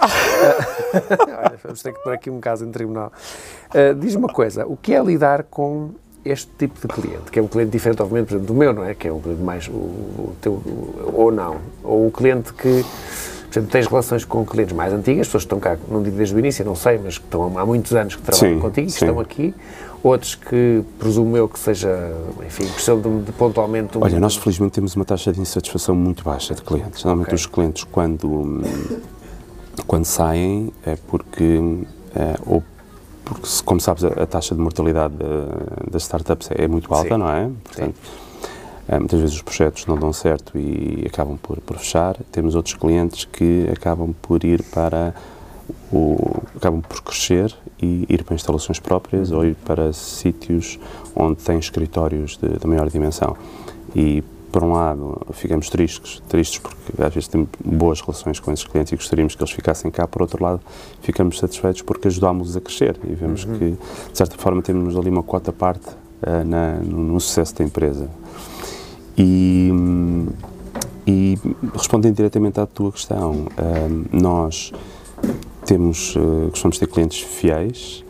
Olha, 1.38 1.58
vamos 1.62 1.82
ter 1.82 1.92
que 1.92 2.02
pôr 2.02 2.12
aqui 2.12 2.30
um 2.30 2.40
caso 2.40 2.64
em 2.64 2.70
tribunal. 2.70 3.12
Uh, 3.74 3.94
Diz-me 3.94 4.24
uma 4.24 4.32
coisa, 4.32 4.66
o 4.66 4.76
que 4.76 4.94
é 4.94 5.02
lidar 5.02 5.44
com 5.44 5.90
este 6.24 6.50
tipo 6.56 6.80
de 6.80 6.86
cliente, 6.86 7.30
que 7.30 7.38
é 7.38 7.42
um 7.42 7.48
cliente 7.48 7.72
diferente, 7.72 8.00
obviamente, 8.00 8.28
por 8.28 8.34
exemplo, 8.34 8.54
do 8.54 8.58
meu, 8.58 8.72
não 8.72 8.84
é? 8.84 8.94
Que 8.94 9.08
é 9.08 9.12
um 9.12 9.20
cliente 9.20 9.42
mais, 9.42 9.68
o, 9.68 9.72
o 9.72 10.36
teu, 10.40 10.62
ou 11.12 11.32
não, 11.32 11.56
ou 11.82 12.06
o 12.06 12.10
cliente 12.10 12.52
que 12.52 12.84
por 13.52 13.59
exemplo, 13.59 13.71
tens 13.71 13.87
relações 13.87 14.25
com 14.25 14.47
clientes 14.47 14.75
mais 14.75 14.94
antigas, 14.94 15.26
pessoas 15.26 15.44
que 15.44 15.54
estão 15.54 15.61
cá, 15.61 15.76
não 15.90 16.02
digo 16.02 16.16
desde 16.16 16.35
o 16.35 16.38
início, 16.38 16.64
não 16.64 16.75
sei, 16.75 16.99
mas 16.99 17.18
que 17.18 17.25
estão 17.25 17.59
há 17.59 17.66
muitos 17.66 17.94
anos 17.94 18.16
que 18.16 18.23
trabalham 18.23 18.54
sim, 18.54 18.61
contigo, 18.61 18.87
que 18.87 18.92
sim. 18.92 19.04
estão 19.04 19.21
aqui. 19.21 19.54
Outros 20.02 20.35
que, 20.35 20.82
presumo 20.99 21.37
eu, 21.37 21.47
que 21.47 21.59
seja, 21.59 22.12
enfim, 22.47 22.66
precisam 22.66 22.99
de, 22.99 23.25
de 23.25 23.32
pontualmente... 23.32 23.99
Um... 23.99 24.02
Olha, 24.02 24.18
nós 24.18 24.37
felizmente 24.37 24.73
temos 24.73 24.97
uma 24.97 25.04
taxa 25.04 25.30
de 25.30 25.38
insatisfação 25.38 25.94
muito 25.94 26.25
baixa 26.25 26.54
de 26.54 26.62
clientes. 26.62 27.04
Normalmente 27.04 27.26
okay. 27.26 27.37
os 27.37 27.47
clientes, 27.47 27.85
quando, 27.85 28.62
quando 29.87 30.06
saem, 30.06 30.73
é 30.87 30.97
porque, 31.06 31.61
é, 32.16 32.35
ou 32.47 32.64
porque, 33.23 33.47
como 33.66 33.80
sabes, 33.82 34.02
a, 34.02 34.09
a 34.09 34.26
taxa 34.26 34.54
de 34.54 34.62
mortalidade 34.62 35.14
das 35.90 36.02
startups 36.02 36.49
é 36.50 36.66
muito 36.66 36.92
alta, 36.92 37.11
sim. 37.11 37.16
não 37.18 37.28
é? 37.28 37.50
Portanto, 37.62 37.94
eh, 38.00 38.31
muitas 38.98 39.20
vezes 39.20 39.36
os 39.36 39.42
projetos 39.42 39.86
não 39.86 39.96
dão 39.96 40.12
certo 40.12 40.58
e 40.58 41.04
acabam 41.06 41.36
por, 41.36 41.60
por 41.60 41.78
fechar. 41.78 42.16
Temos 42.30 42.54
outros 42.54 42.74
clientes 42.74 43.24
que 43.24 43.68
acabam 43.70 44.14
por 44.20 44.44
ir 44.44 44.62
para 44.64 45.14
o, 45.92 46.42
acabam 46.56 46.80
por 46.80 47.02
crescer 47.02 47.54
e 47.80 48.06
ir 48.08 48.24
para 48.24 48.34
instalações 48.34 48.78
próprias 48.78 49.30
ou 49.30 49.44
ir 49.44 49.54
para 49.54 49.92
sítios 49.92 50.78
onde 51.14 51.42
têm 51.42 51.58
escritórios 51.58 52.36
de, 52.36 52.58
de 52.58 52.66
maior 52.66 52.88
dimensão. 52.88 53.36
E, 53.94 54.22
por 54.50 54.62
um 54.62 54.72
lado, 54.72 55.18
ficamos 55.32 55.70
tristes, 55.70 56.22
tristes 56.28 56.58
porque 56.58 57.02
às 57.02 57.14
vezes 57.14 57.28
temos 57.28 57.48
boas 57.64 58.00
relações 58.00 58.38
com 58.38 58.52
esses 58.52 58.66
clientes 58.66 58.92
e 58.92 58.96
gostaríamos 58.96 59.34
que 59.34 59.42
eles 59.42 59.52
ficassem 59.52 59.90
cá. 59.90 60.06
Por 60.06 60.22
outro 60.22 60.42
lado, 60.42 60.60
ficamos 61.00 61.38
satisfeitos 61.38 61.82
porque 61.82 62.08
ajudámos-los 62.08 62.56
a 62.56 62.60
crescer 62.60 62.98
e 63.04 63.14
vemos 63.14 63.44
uhum. 63.44 63.58
que, 63.58 63.70
de 63.70 64.18
certa 64.18 64.36
forma, 64.36 64.60
temos 64.60 64.94
ali 64.96 65.08
uma 65.08 65.22
quota 65.22 65.52
parte 65.52 65.88
uh, 65.88 66.44
na, 66.44 66.74
no, 66.76 66.98
no 66.98 67.20
sucesso 67.20 67.56
da 67.56 67.64
empresa. 67.64 68.10
E, 69.16 69.71
e 71.07 71.38
respondendo 71.75 72.16
diretamente 72.16 72.61
à 72.61 72.66
tua 72.66 72.92
questão, 72.92 73.33
uh, 73.33 74.09
nós 74.12 74.73
temos, 75.66 76.16
uh, 76.16 76.49
gostamos 76.50 76.76
de 76.76 76.81
ter 76.81 76.87
clientes 76.87 77.21
fiéis 77.21 78.04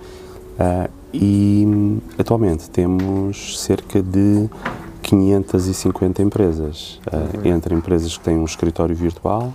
uh, 0.59 0.91
e 1.13 1.67
atualmente 2.19 2.71
temos 2.71 3.61
cerca 3.61 4.03
de 4.03 4.49
550 5.03 6.23
empresas, 6.23 7.01
uh, 7.07 7.47
entre 7.47 7.75
empresas 7.75 8.17
que 8.17 8.25
têm 8.25 8.39
um 8.39 8.45
escritório 8.45 8.95
virtual, 8.97 9.53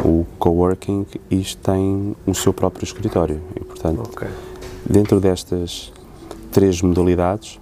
o 0.00 0.26
coworking 0.38 1.06
e 1.30 1.42
têm 1.62 2.16
o 2.26 2.34
seu 2.34 2.52
próprio 2.52 2.84
escritório. 2.84 3.40
E, 3.56 3.60
portanto, 3.64 4.02
okay. 4.02 4.28
dentro 4.88 5.20
destas 5.20 5.92
três 6.52 6.82
modalidades, 6.82 7.60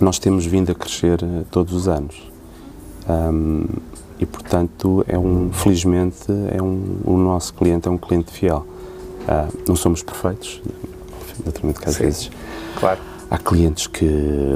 nós 0.00 0.18
temos 0.18 0.46
vindo 0.46 0.70
a 0.70 0.74
crescer 0.74 1.22
eh, 1.22 1.44
todos 1.50 1.72
os 1.72 1.88
anos. 1.88 2.30
Um, 3.08 3.64
e, 4.18 4.26
portanto, 4.26 5.04
é 5.08 5.16
um, 5.18 5.50
felizmente, 5.52 6.26
é 6.52 6.60
um, 6.60 7.00
o 7.04 7.16
nosso 7.16 7.54
cliente 7.54 7.88
é 7.88 7.90
um 7.90 7.98
cliente 7.98 8.32
fiel. 8.32 8.66
Uh, 9.22 9.58
não 9.68 9.76
somos 9.76 10.02
perfeitos, 10.02 10.60
naturalmente 11.44 11.80
que 11.80 11.88
às 11.88 11.94
Sim, 11.94 12.04
vezes 12.04 12.30
claro. 12.78 12.98
há 13.30 13.38
clientes 13.38 13.86
que, 13.86 14.06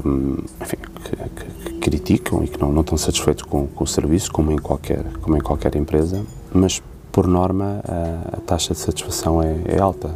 hum, 0.05 0.39
enfim, 0.61 0.77
que, 1.05 1.71
que, 1.71 1.79
criticam 1.79 2.43
e 2.43 2.49
que 2.49 2.61
não, 2.61 2.73
não 2.73 2.81
estão 2.81 2.97
satisfeitos 2.97 3.43
com, 3.45 3.67
com, 3.67 3.85
o 3.85 3.87
serviço, 3.87 4.33
como 4.33 4.51
em 4.51 4.59
qualquer, 4.59 5.05
como 5.21 5.37
em 5.37 5.41
qualquer 5.41 5.77
empresa, 5.77 6.25
mas, 6.53 6.83
por 7.13 7.27
norma, 7.27 7.83
a, 7.87 8.37
a 8.39 8.41
taxa 8.41 8.73
de 8.73 8.81
satisfação 8.81 9.43
é, 9.43 9.61
é 9.67 9.81
alta. 9.81 10.11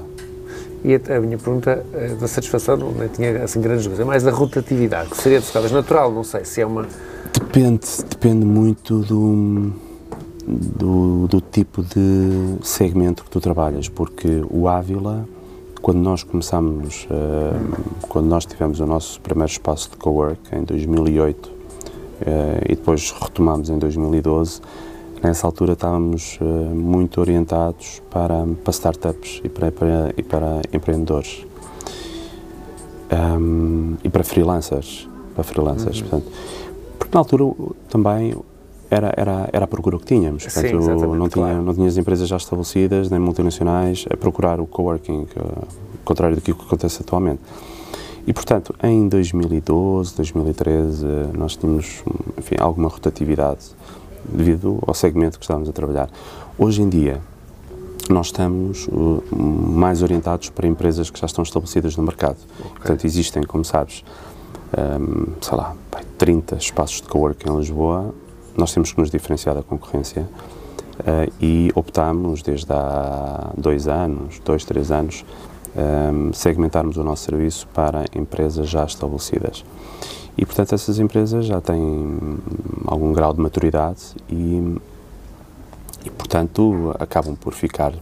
E 0.86 0.94
a, 0.94 1.16
a 1.16 1.20
minha 1.20 1.36
pergunta 1.36 1.84
eh, 1.92 2.14
da 2.14 2.28
satisfação 2.28 2.76
não, 2.76 3.08
tinha 3.08 3.42
assim 3.42 3.60
grandes 3.60 3.82
dúvidas, 3.82 4.06
é 4.06 4.08
mais 4.08 4.22
da 4.22 4.30
rotatividade, 4.30 5.10
que 5.10 5.16
seria 5.16 5.42
talvez 5.42 5.72
natural, 5.72 6.12
não 6.12 6.22
sei 6.22 6.44
se 6.44 6.60
é 6.60 6.66
uma. 6.66 6.86
Depende, 7.32 7.84
depende 8.08 8.46
muito 8.46 9.00
do, 9.00 9.72
do, 10.46 11.26
do, 11.26 11.40
tipo 11.40 11.82
de 11.82 12.56
segmento 12.62 13.24
que 13.24 13.30
tu 13.30 13.40
trabalhas, 13.40 13.88
porque 13.88 14.44
o 14.48 14.68
Ávila, 14.68 15.28
quando 15.82 15.98
nós 15.98 16.22
começámos, 16.22 17.08
uh, 17.10 18.06
quando 18.08 18.26
nós 18.26 18.46
tivemos 18.46 18.78
o 18.78 18.86
nosso 18.86 19.20
primeiro 19.20 19.50
espaço 19.50 19.90
de 19.90 19.96
cowork 19.96 20.38
em 20.54 20.62
2008 20.62 21.46
uh, 21.46 21.52
eh, 22.20 22.60
e 22.66 22.76
depois 22.76 23.10
retomámos 23.10 23.70
em 23.70 23.78
2012, 23.78 24.60
Nessa 25.22 25.46
altura 25.46 25.72
estávamos 25.72 26.38
uh, 26.40 26.44
muito 26.44 27.20
orientados 27.20 28.02
para, 28.10 28.46
para 28.62 28.70
startups 28.70 29.40
e 29.42 29.48
para, 29.48 29.72
para, 29.72 30.12
e 30.16 30.22
para 30.22 30.60
empreendedores 30.72 31.46
um, 33.10 33.96
e 34.04 34.08
para 34.08 34.22
freelancers, 34.24 35.08
para 35.34 35.44
freelancers, 35.44 36.00
uhum. 36.00 36.08
portanto, 36.08 36.32
porque 36.98 37.14
na 37.14 37.20
altura 37.20 37.44
também 37.88 38.34
era, 38.90 39.12
era, 39.16 39.48
era 39.52 39.64
a 39.64 39.68
procura 39.68 39.98
que 39.98 40.04
tínhamos, 40.04 40.44
portanto, 40.44 40.82
Sim, 40.82 40.88
não, 41.16 41.28
tinha, 41.28 41.46
claro. 41.46 41.62
não 41.62 41.74
tinha 41.74 41.88
as 41.88 41.96
empresas 41.96 42.28
já 42.28 42.36
estabelecidas, 42.36 43.10
nem 43.10 43.18
multinacionais, 43.18 44.04
a 44.10 44.16
procurar 44.16 44.60
o 44.60 44.66
coworking, 44.66 45.26
uh, 45.36 45.66
contrário 46.04 46.36
do 46.36 46.42
que 46.42 46.50
acontece 46.50 47.02
atualmente. 47.02 47.40
E, 48.26 48.32
portanto, 48.32 48.74
em 48.82 49.08
2012, 49.08 50.16
2013, 50.16 51.06
nós 51.36 51.56
tínhamos, 51.56 52.02
enfim, 52.36 52.56
alguma 52.58 52.88
rotatividade 52.88 53.66
devido 54.28 54.78
ao 54.86 54.94
segmento 54.94 55.38
que 55.38 55.44
estávamos 55.44 55.68
a 55.68 55.72
trabalhar. 55.72 56.08
Hoje 56.58 56.82
em 56.82 56.88
dia, 56.88 57.20
nós 58.08 58.26
estamos 58.26 58.86
uh, 58.88 59.22
mais 59.36 60.02
orientados 60.02 60.48
para 60.50 60.66
empresas 60.66 61.10
que 61.10 61.18
já 61.18 61.26
estão 61.26 61.42
estabelecidas 61.42 61.96
no 61.96 62.02
mercado. 62.02 62.38
Okay. 62.58 62.70
Portanto, 62.72 63.04
existem, 63.04 63.42
como 63.42 63.64
sabes, 63.64 64.04
um, 64.76 65.32
sei 65.40 65.56
lá, 65.56 65.74
30 66.18 66.56
espaços 66.56 67.00
de 67.00 67.08
coworking 67.08 67.50
em 67.50 67.58
Lisboa. 67.58 68.14
Nós 68.56 68.72
temos 68.72 68.92
que 68.92 69.00
nos 69.00 69.10
diferenciar 69.10 69.54
da 69.54 69.62
concorrência 69.62 70.22
uh, 70.22 71.32
e 71.40 71.70
optamos, 71.74 72.42
desde 72.42 72.72
há 72.72 73.50
dois 73.56 73.88
anos, 73.88 74.40
dois, 74.44 74.64
três 74.64 74.90
anos, 74.90 75.24
um, 75.76 76.32
segmentarmos 76.32 76.96
o 76.96 77.04
nosso 77.04 77.24
serviço 77.24 77.66
para 77.74 78.04
empresas 78.14 78.68
já 78.68 78.84
estabelecidas. 78.84 79.64
E, 80.38 80.44
portanto, 80.44 80.74
essas 80.74 80.98
empresas 80.98 81.46
já 81.46 81.60
têm 81.60 82.38
algum 82.86 83.12
grau 83.12 83.32
de 83.32 83.40
maturidade 83.40 84.14
e, 84.28 84.76
e 86.04 86.10
portanto, 86.10 86.94
acabam 86.98 87.34
por 87.34 87.54
ficar. 87.54 87.94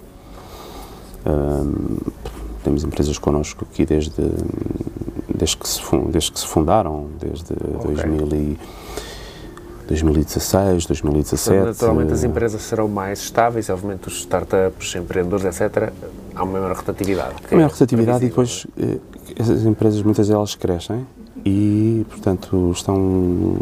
Hum, 1.26 1.96
temos 2.64 2.82
empresas 2.82 3.18
connosco 3.18 3.66
aqui 3.70 3.86
desde, 3.86 4.22
desde, 5.32 5.56
que, 5.56 5.68
se, 5.68 5.80
desde 6.10 6.32
que 6.32 6.40
se 6.40 6.46
fundaram, 6.46 7.08
desde 7.20 7.52
okay. 7.52 7.94
2000 7.94 8.28
e, 8.34 8.58
2016, 9.86 10.86
2017. 10.86 11.56
Então, 11.56 11.66
naturalmente 11.66 12.12
as 12.12 12.24
empresas 12.24 12.62
serão 12.62 12.88
mais 12.88 13.20
estáveis, 13.20 13.68
obviamente 13.68 14.08
os 14.08 14.20
startups, 14.20 14.94
empreendedores, 14.94 15.44
etc., 15.44 15.92
há 16.34 16.42
uma 16.42 16.58
maior 16.58 16.74
rotatividade. 16.74 17.34
Há 17.50 17.54
maior 17.54 17.70
rotatividade 17.70 18.24
e 18.24 18.28
depois 18.28 18.66
eh, 18.78 18.98
essas 19.38 19.64
empresas, 19.66 20.02
muitas 20.02 20.28
delas 20.28 20.54
crescem 20.54 21.06
e, 21.44 22.04
portanto, 22.08 22.70
estão. 22.72 23.58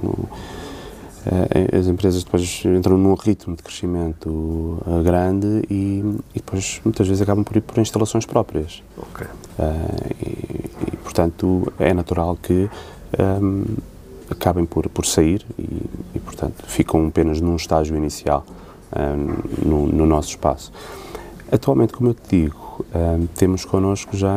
Eh, 1.24 1.78
as 1.78 1.86
empresas 1.86 2.24
depois 2.24 2.64
entram 2.64 2.98
num 2.98 3.14
ritmo 3.14 3.54
de 3.54 3.62
crescimento 3.62 4.82
eh, 4.84 5.02
grande 5.04 5.62
e, 5.70 6.02
e 6.34 6.38
depois 6.38 6.80
muitas 6.84 7.06
vezes 7.06 7.22
acabam 7.22 7.44
por 7.44 7.56
ir 7.56 7.60
por 7.60 7.78
instalações 7.78 8.26
próprias. 8.26 8.82
Ok. 8.96 9.26
Uh, 9.26 9.30
e, 10.20 10.92
e, 10.92 10.96
portanto, 10.96 11.72
é 11.78 11.94
natural 11.94 12.36
que 12.42 12.68
um, 13.40 13.64
acabem 14.30 14.64
por, 14.64 14.88
por 14.88 15.06
sair 15.06 15.44
e, 15.58 15.82
e, 16.14 16.18
portanto, 16.18 16.64
ficam 16.66 17.06
apenas 17.06 17.40
num 17.40 17.56
estágio 17.56 17.96
inicial 17.96 18.44
um, 18.96 19.68
no, 19.68 19.86
no, 19.86 20.06
nosso 20.06 20.30
espaço. 20.30 20.72
Atualmente, 21.50 21.92
como 21.92 22.10
eu 22.10 22.14
te 22.14 22.40
digo, 22.40 22.56
um, 22.94 23.26
temos 23.26 23.64
connosco 23.64 24.16
já 24.16 24.34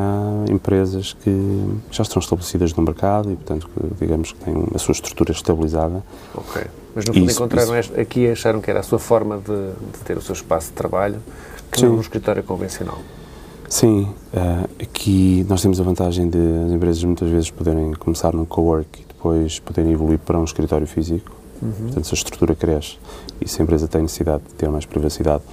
empresas 0.49 1.13
que 1.13 1.67
já 1.91 2.03
estão 2.03 2.19
estabelecidas 2.19 2.73
no 2.73 2.83
mercado 2.83 3.31
e, 3.31 3.35
portanto, 3.35 3.69
que, 3.69 4.05
digamos 4.05 4.31
que 4.31 4.39
têm 4.39 4.67
a 4.73 4.77
sua 4.77 4.93
estrutura 4.93 5.31
estabilizada. 5.31 6.03
Ok. 6.33 6.63
Mas 6.95 7.05
no 7.05 7.13
fundo 7.13 7.29
isso, 7.29 7.39
encontraram 7.39 7.79
isso. 7.79 7.99
aqui 7.99 8.27
acharam 8.27 8.61
que 8.61 8.69
era 8.69 8.79
a 8.79 8.83
sua 8.83 8.99
forma 8.99 9.37
de, 9.37 9.43
de, 9.43 9.99
ter 10.05 10.17
o 10.17 10.21
seu 10.21 10.33
espaço 10.33 10.67
de 10.67 10.73
trabalho, 10.73 11.19
que 11.71 11.79
Sim. 11.79 11.87
não 11.87 11.97
um 11.97 12.01
escritório 12.01 12.41
convencional. 12.43 12.99
Sim, 13.67 14.03
uh, 14.33 14.69
aqui 14.81 15.45
nós 15.49 15.61
temos 15.61 15.81
a 15.81 15.83
vantagem 15.83 16.29
de 16.29 16.37
as 16.65 16.71
empresas 16.71 17.03
muitas 17.03 17.29
vezes 17.29 17.51
poderem 17.51 17.93
começar 17.93 18.33
no 18.33 18.45
co-work 18.45 19.01
e 19.01 19.05
depois 19.05 19.59
poderem 19.59 19.91
evoluir 19.91 20.19
para 20.19 20.39
um 20.39 20.43
escritório 20.43 20.87
físico. 20.87 21.31
Uhum. 21.61 21.71
Portanto, 21.71 22.05
se 22.05 22.13
a 22.13 22.17
estrutura 22.17 22.55
cresce 22.55 22.97
e 23.41 23.49
se 23.49 23.61
a 23.61 23.63
empresa 23.63 23.87
tem 23.87 24.01
necessidade 24.01 24.43
de 24.43 24.53
ter 24.53 24.69
mais 24.69 24.85
privacidade, 24.85 25.43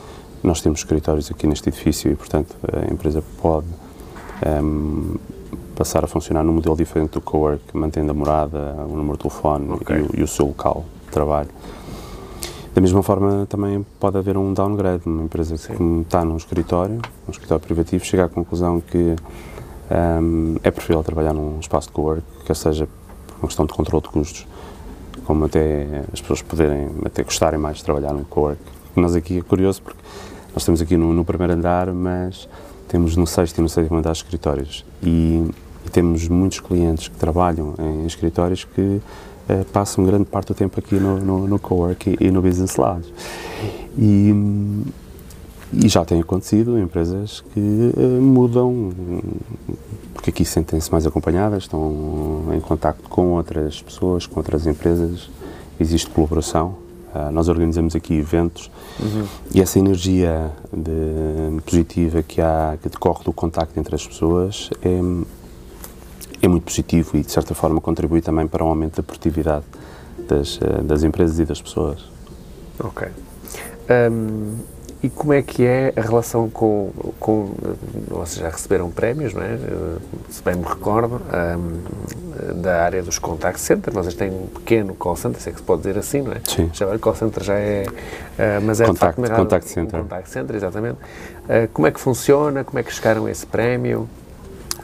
nós 0.43 0.61
temos 0.61 0.81
escritórios 0.81 1.31
aqui 1.31 1.47
neste 1.47 1.69
edifício 1.69 2.11
e, 2.11 2.15
portanto, 2.15 2.55
a 2.73 2.93
empresa 2.93 3.23
pode 3.41 3.67
um, 4.63 5.17
passar 5.77 6.05
a 6.05 6.07
funcionar 6.07 6.43
num 6.43 6.53
modelo 6.53 6.77
diferente 6.77 7.13
do 7.13 7.21
co-work, 7.21 7.77
mantendo 7.77 8.11
a 8.11 8.15
morada, 8.15 8.77
o 8.89 8.97
número 8.97 9.17
de 9.17 9.23
telefone 9.23 9.73
okay. 9.73 9.97
e, 9.99 10.03
o, 10.03 10.11
e, 10.21 10.23
o, 10.23 10.29
seu 10.29 10.47
local 10.47 10.85
de 11.05 11.11
trabalho. 11.13 11.49
Da 12.75 12.81
mesma 12.81 13.03
forma, 13.03 13.47
também 13.49 13.85
pode 14.01 14.17
haver 14.17 14.37
um 14.37 14.53
downgrade. 14.53 15.03
Uma 15.07 15.25
empresa 15.25 15.57
Sim. 15.57 15.75
que 15.75 16.07
está 16.07 16.25
num 16.25 16.37
escritório, 16.37 17.01
um 17.29 17.31
escritório 17.31 17.63
privativo, 17.63 18.05
chega 18.05 18.25
à 18.25 18.29
conclusão 18.29 18.81
que 18.81 19.15
um, 20.21 20.57
é 20.63 20.71
preferível 20.71 21.05
trabalhar 21.05 21.35
num 21.35 21.61
espaço 21.61 21.89
de 21.89 21.93
co-work, 21.93 22.23
quer 22.45 22.57
seja 22.57 22.89
por 23.27 23.37
uma 23.43 23.47
questão 23.47 23.67
de 23.67 23.73
controle 23.73 24.03
de 24.03 24.09
custos, 24.09 24.47
como 25.25 25.45
até 25.45 26.05
as 26.13 26.21
pessoas 26.21 26.43
poderem 26.43 26.91
até 27.05 27.23
gostarem 27.23 27.61
mais 27.61 27.77
de 27.77 27.85
trabalhar 27.85 28.13
num 28.13 28.25
co-work. 28.25 28.61
Nós 28.97 29.15
aqui 29.15 29.39
é 29.39 29.43
curioso 29.43 29.83
porque 29.83 29.99
nós 30.55 30.63
estamos 30.63 30.83
aqui 30.83 30.97
no, 30.97 31.15
no, 31.15 31.25
primeiro 31.25 31.55
andar, 31.55 31.91
mas 31.93 32.47
temos 32.87 33.17
no 33.17 33.27
sexto 33.27 33.59
e 33.59 33.63
no 33.63 33.69
sétimo 33.69 33.97
andar 33.97 34.13
escritórios. 34.13 34.85
E, 35.03 35.43
e 35.87 35.91
temos 35.91 36.29
muitos 36.29 36.61
clientes 36.61 37.09
que 37.09 37.17
trabalham 37.17 37.75
em 37.79 38.07
escritórios 38.07 38.65
que 38.65 38.81
uh, 38.81 39.65
passam 39.73 40.05
grande 40.05 40.27
parte 40.27 40.49
do 40.49 40.55
tempo 40.55 40.79
aqui 40.79 40.97
no, 40.97 41.19
no, 41.19 41.49
no 41.49 41.59
Cowork 41.59 42.19
e, 42.21 42.27
e, 42.27 42.31
no 42.31 42.43
Business 42.43 42.77
Labs. 42.77 43.11
E, 43.97 44.35
e 45.73 45.89
já 45.89 46.05
tem 46.05 46.21
acontecido 46.21 46.79
empresas 46.79 47.43
que 47.55 47.61
uh, 47.97 48.21
mudam, 48.21 48.93
porque 50.13 50.29
aqui 50.29 50.45
sentem-se 50.45 50.93
mais 50.93 51.07
acompanhadas, 51.07 51.63
estão 51.63 52.45
em 52.53 52.61
contato 52.61 53.09
com 53.09 53.33
outras 53.33 53.81
pessoas, 53.81 54.27
com 54.27 54.39
outras 54.39 54.67
empresas, 54.67 55.31
existe 55.81 56.11
colaboração 56.11 56.82
Uh, 57.15 57.31
nós 57.31 57.49
organizamos 57.49 57.95
aqui 57.95 58.15
eventos 58.15 58.71
uhum. 58.99 59.27
e 59.55 59.61
essa 59.61 59.79
energia 59.79 60.51
de, 60.73 61.61
positiva 61.61 62.23
que 62.23 62.41
há, 62.41 62.79
que 62.81 62.89
decorre 62.89 63.23
do 63.23 63.35
contacto 63.35 63.79
entre 63.79 63.95
as 63.95 64.07
pessoas 64.07 64.71
é, 64.83 64.99
é 66.41 66.49
muito 66.49 66.65
positivo 66.65 67.19
e 67.19 67.21
de 67.21 67.31
certa 67.31 67.55
forma 67.55 67.83
contribui 67.83 68.23
também 68.23 68.47
para 68.47 68.65
o 68.65 68.69
aumento 68.69 68.97
da 68.97 69.03
produtividade 69.03 69.67
das, 70.27 70.57
uh, 70.57 70.83
das 70.83 71.03
empresas 71.03 71.39
e 71.39 71.45
das 71.45 71.61
pessoas. 71.61 72.03
Ok. 72.83 73.09
Um, 73.91 74.57
e 75.03 75.11
como 75.11 75.33
é 75.33 75.43
que 75.43 75.65
é 75.65 75.93
a 75.97 76.01
relação 76.01 76.49
com, 76.49 76.91
com 77.19 77.51
vocês 78.09 78.37
já 78.41 78.49
receberam 78.49 78.91
prémios, 78.91 79.35
não 79.35 79.43
é? 79.43 79.59
Se 80.31 80.43
bem 80.43 80.55
me 80.55 80.65
recordo, 80.65 81.21
um, 81.21 82.61
da 82.61 82.85
área 82.85 83.03
dos 83.03 83.19
contact 83.19 83.61
centers, 83.61 83.95
vocês 83.95 84.15
têm 84.15 84.31
um 84.31 84.47
pequeno 84.47 84.95
call 84.95 85.17
center, 85.17 85.41
sei 85.41 85.53
que 85.53 85.59
se 85.59 85.65
pode 85.65 85.83
dizer 85.83 85.99
assim, 85.99 86.23
não 86.23 86.33
é? 86.33 86.41
Sim. 86.45 86.71
Já 86.73 86.87
o 86.87 86.99
call 86.99 87.17
center 87.17 87.43
já 87.43 87.55
é, 87.55 87.85
uh, 87.89 88.63
mas 88.65 88.81
é 88.81 88.87
contact, 88.87 89.21
de 89.21 89.27
facto 89.27 89.37
contact 89.37 89.69
center. 89.69 90.01
Um 90.01 90.03
contact 90.05 90.31
center, 90.31 90.57
exatamente. 90.57 90.97
Uh, 90.97 91.69
como 91.73 91.89
é 91.89 91.91
que 91.91 92.01
funciona? 92.01 92.63
Como 92.63 92.79
é 92.79 92.83
que 92.83 92.93
chegaram 92.93 93.27
a 93.27 93.31
esse 93.31 93.47
prémio? 93.47 94.09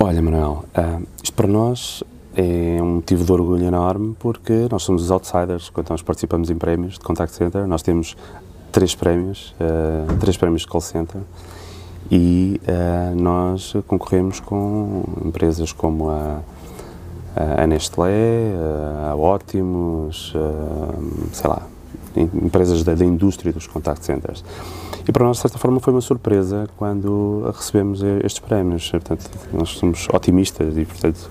Olha, 0.01 0.21
Manuel, 0.21 0.65
uh, 0.77 1.03
isto 1.23 1.35
para 1.35 1.47
nós 1.47 2.03
é 2.37 2.83
um 2.83 2.97
motivo 2.97 3.25
de 3.25 3.33
orgulho 3.33 3.65
enorme 3.65 4.15
porque 4.19 4.69
nós 4.71 4.83
somos 4.83 5.03
os 5.03 5.11
outsiders 5.11 5.71
quando 5.71 5.91
nós 5.91 6.03
participamos 6.03 6.51
em 6.51 6.57
prémios 6.57 6.95
de 6.95 7.01
contact 7.01 7.35
center. 7.35 7.67
Nós 7.67 7.83
temos 7.83 8.17
três 8.73 8.95
prémios, 8.95 9.55
uh, 9.61 10.17
três 10.19 10.37
prémios 10.37 10.63
de 10.63 10.69
call 10.69 10.81
center 10.81 11.21
e 12.11 12.61
uh, 12.63 13.15
nós 13.21 13.75
concorremos 13.87 14.41
com 14.41 15.05
empresas 15.25 15.73
como 15.73 16.11
a, 16.11 16.41
a 17.37 17.67
Nestlé, 17.67 18.53
a 19.11 19.15
Ótimos, 19.15 20.35
sei 21.33 21.51
lá, 21.51 21.63
empresas 22.17 22.83
da, 22.83 22.95
da, 22.95 23.05
indústria 23.05 23.53
dos 23.53 23.67
contact 23.67 24.05
centers. 24.05 24.45
E 25.07 25.13
para 25.13 25.25
nós, 25.25 25.37
de 25.37 25.43
certa 25.43 25.59
forma, 25.59 25.79
foi 25.79 25.93
uma 25.93 26.01
surpresa 26.01 26.69
quando 26.77 27.53
recebemos 27.55 28.03
estes 28.25 28.41
prémios. 28.41 28.91
Portanto, 28.91 29.31
nós 29.53 29.69
somos 29.71 30.09
otimistas 30.13 30.77
e, 30.77 30.85
portanto, 30.85 31.31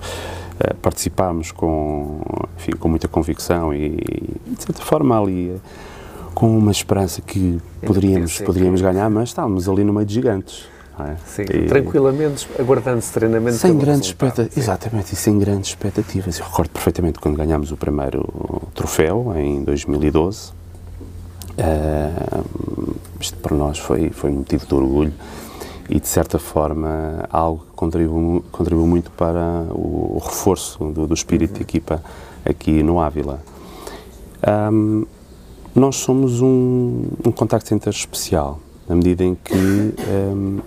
participámos 0.80 1.52
com, 1.52 2.20
enfim, 2.56 2.72
com 2.72 2.88
muita 2.88 3.06
convicção 3.06 3.74
e, 3.74 3.90
de 4.46 4.62
certa 4.62 4.82
forma, 4.82 5.20
ali 5.20 5.60
com 6.38 6.56
uma 6.56 6.70
esperança 6.70 7.20
que 7.20 7.58
poderíamos, 7.84 8.38
poderíamos 8.42 8.80
ganhar, 8.80 9.10
mas 9.10 9.30
estávamos 9.30 9.68
ali 9.68 9.82
no 9.82 9.92
meio 9.92 10.06
de 10.06 10.14
gigantes. 10.14 10.68
É? 10.96 11.16
Sim, 11.26 11.42
e, 11.42 11.66
tranquilamente, 11.66 12.48
aguardando 12.56 13.02
serenamente. 13.02 13.56
Sem 13.56 13.76
grandes 13.76 14.06
expectativas, 14.06 14.56
exatamente, 14.56 15.14
e 15.14 15.16
sem 15.16 15.36
grandes 15.36 15.70
expectativas. 15.70 16.38
Eu 16.38 16.44
recordo 16.44 16.70
perfeitamente 16.70 17.18
quando 17.18 17.36
ganhámos 17.36 17.72
o 17.72 17.76
primeiro 17.76 18.24
troféu, 18.72 19.34
em 19.36 19.64
2012. 19.64 20.50
Uh, 20.50 20.52
eh, 21.56 22.42
isto 23.18 23.36
para 23.38 23.56
nós 23.56 23.80
foi, 23.80 24.10
foi 24.10 24.30
um 24.30 24.34
motivo 24.34 24.64
de 24.64 24.74
orgulho 24.76 25.12
e, 25.90 25.98
de 25.98 26.06
certa 26.06 26.38
forma, 26.38 27.24
algo 27.32 27.64
que 27.64 27.72
contribuiu, 27.74 28.44
contribuiu 28.52 28.86
muito 28.86 29.10
para 29.10 29.66
o, 29.72 30.14
o 30.14 30.22
reforço 30.24 30.84
do, 30.84 31.04
do 31.04 31.14
espírito 31.14 31.50
uhum. 31.50 31.56
de 31.56 31.62
equipa 31.64 32.00
aqui 32.44 32.80
no 32.80 33.00
Ávila. 33.00 33.40
Um, 34.72 35.04
nós 35.74 35.96
somos 35.96 36.40
um, 36.40 37.04
um 37.24 37.32
contact 37.32 37.68
center 37.68 37.92
especial, 37.92 38.60
na 38.88 38.94
medida 38.96 39.24
em 39.24 39.34
que 39.34 39.54
um, 39.54 40.60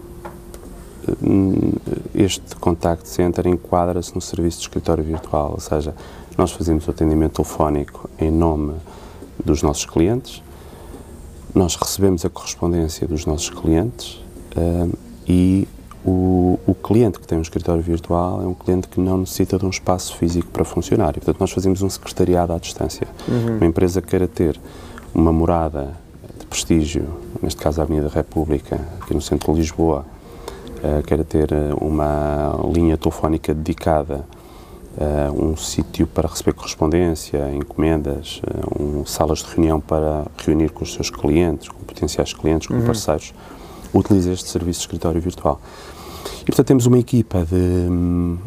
este 2.14 2.56
contact 2.58 3.08
center 3.08 3.48
enquadra-se 3.48 4.14
no 4.14 4.22
serviço 4.22 4.58
de 4.58 4.64
escritório 4.64 5.04
virtual, 5.04 5.52
ou 5.54 5.60
seja, 5.60 5.94
nós 6.38 6.52
fazemos 6.52 6.88
o 6.88 6.92
atendimento 6.92 7.34
telefónico 7.34 8.10
em 8.20 8.32
nome 8.32 8.76
dos 9.44 9.62
nossos 9.62 9.86
clientes, 9.86 10.42
nós 11.54 11.76
recebemos 11.76 12.24
a 12.24 12.30
correspondência 12.30 13.08
dos 13.08 13.26
nossos 13.26 13.50
clientes 13.50 14.22
um, 14.56 14.92
e 15.28 15.68
o, 16.06 16.60
o, 16.66 16.74
cliente 16.74 17.20
que 17.20 17.28
tem 17.28 17.38
um 17.38 17.42
escritório 17.42 17.82
virtual 17.82 18.42
é 18.42 18.48
um 18.48 18.54
cliente 18.54 18.88
que 18.88 19.00
não 19.00 19.20
necessita 19.20 19.58
de 19.58 19.66
um 19.66 19.70
espaço 19.70 20.16
físico 20.18 20.48
para 20.48 20.66
funcionar. 20.66 21.12
E, 21.12 21.14
portanto, 21.20 21.40
nós 21.40 21.52
fazemos 21.52 21.82
um 21.84 21.90
secretariado 21.90 22.54
à 22.54 22.58
distância. 22.58 23.08
Uhum. 23.28 23.58
Uma 23.58 23.68
empresa 23.68 24.02
queira 24.02 24.28
ter 24.28 24.60
uma 25.14 25.32
morada 25.32 25.94
de 26.40 26.46
prestígio, 26.46 27.08
neste 27.42 27.62
caso 27.62 27.82
a 27.82 27.84
Avenida 27.84 28.08
República, 28.08 28.80
aqui 29.02 29.14
no 29.14 29.22
centro 29.22 29.54
de 29.54 29.60
Lisboa, 29.60 30.06
uh, 30.84 31.04
queira 31.04 31.24
ter 31.24 31.52
eh, 31.52 31.74
uma 31.80 32.58
linha 32.74 32.98
telefónica 32.98 33.54
dedicada, 33.54 34.26
uh, 34.98 35.46
um 35.46 35.56
sítio 35.56 36.08
para 36.08 36.28
receber 36.28 36.54
correspondência, 36.54 37.52
encomendas, 37.54 38.42
um, 38.80 39.06
salas 39.06 39.40
de 39.40 39.56
reunião 39.56 39.80
para 39.80 40.26
reunir 40.38 40.70
com 40.72 40.84
os 40.84 40.94
seus 40.94 41.10
clientes, 41.10 41.70
com 41.70 41.84
potenciais 41.84 42.34
clientes, 42.34 42.68
com 42.68 42.76
uhum. 42.76 42.86
parceiros, 42.86 43.34
utiliza 43.94 44.32
este 44.32 44.50
serviço 44.50 44.80
de 44.80 44.86
escritório 44.86 45.22
virtual. 45.22 45.62
E, 46.42 46.46
portanto, 46.46 46.68
temos 46.68 46.86
uma 46.86 46.98
equipa 46.98 47.46
de 47.46 47.56
hum, 47.56 48.38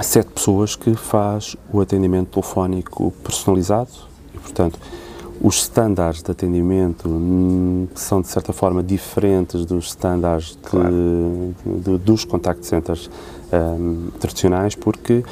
sete 0.00 0.30
pessoas 0.30 0.76
que 0.76 0.94
faz 0.94 1.56
o 1.72 1.80
atendimento 1.80 2.28
telefónico 2.28 3.12
personalizado 3.22 3.90
e, 4.34 4.38
portanto, 4.38 4.78
os 5.40 5.62
estándares 5.62 6.22
de 6.22 6.30
atendimento 6.30 7.08
hum, 7.08 7.88
são, 7.94 8.20
de 8.20 8.28
certa 8.28 8.52
forma, 8.52 8.82
diferentes 8.82 9.64
dos 9.64 9.86
estándares 9.86 10.58
claro. 10.62 10.90
de, 11.64 11.80
de, 11.80 11.98
dos 11.98 12.24
contact 12.24 12.66
centers 12.66 13.10
um, 13.52 14.08
tradicionais, 14.18 14.74
porque 14.74 15.24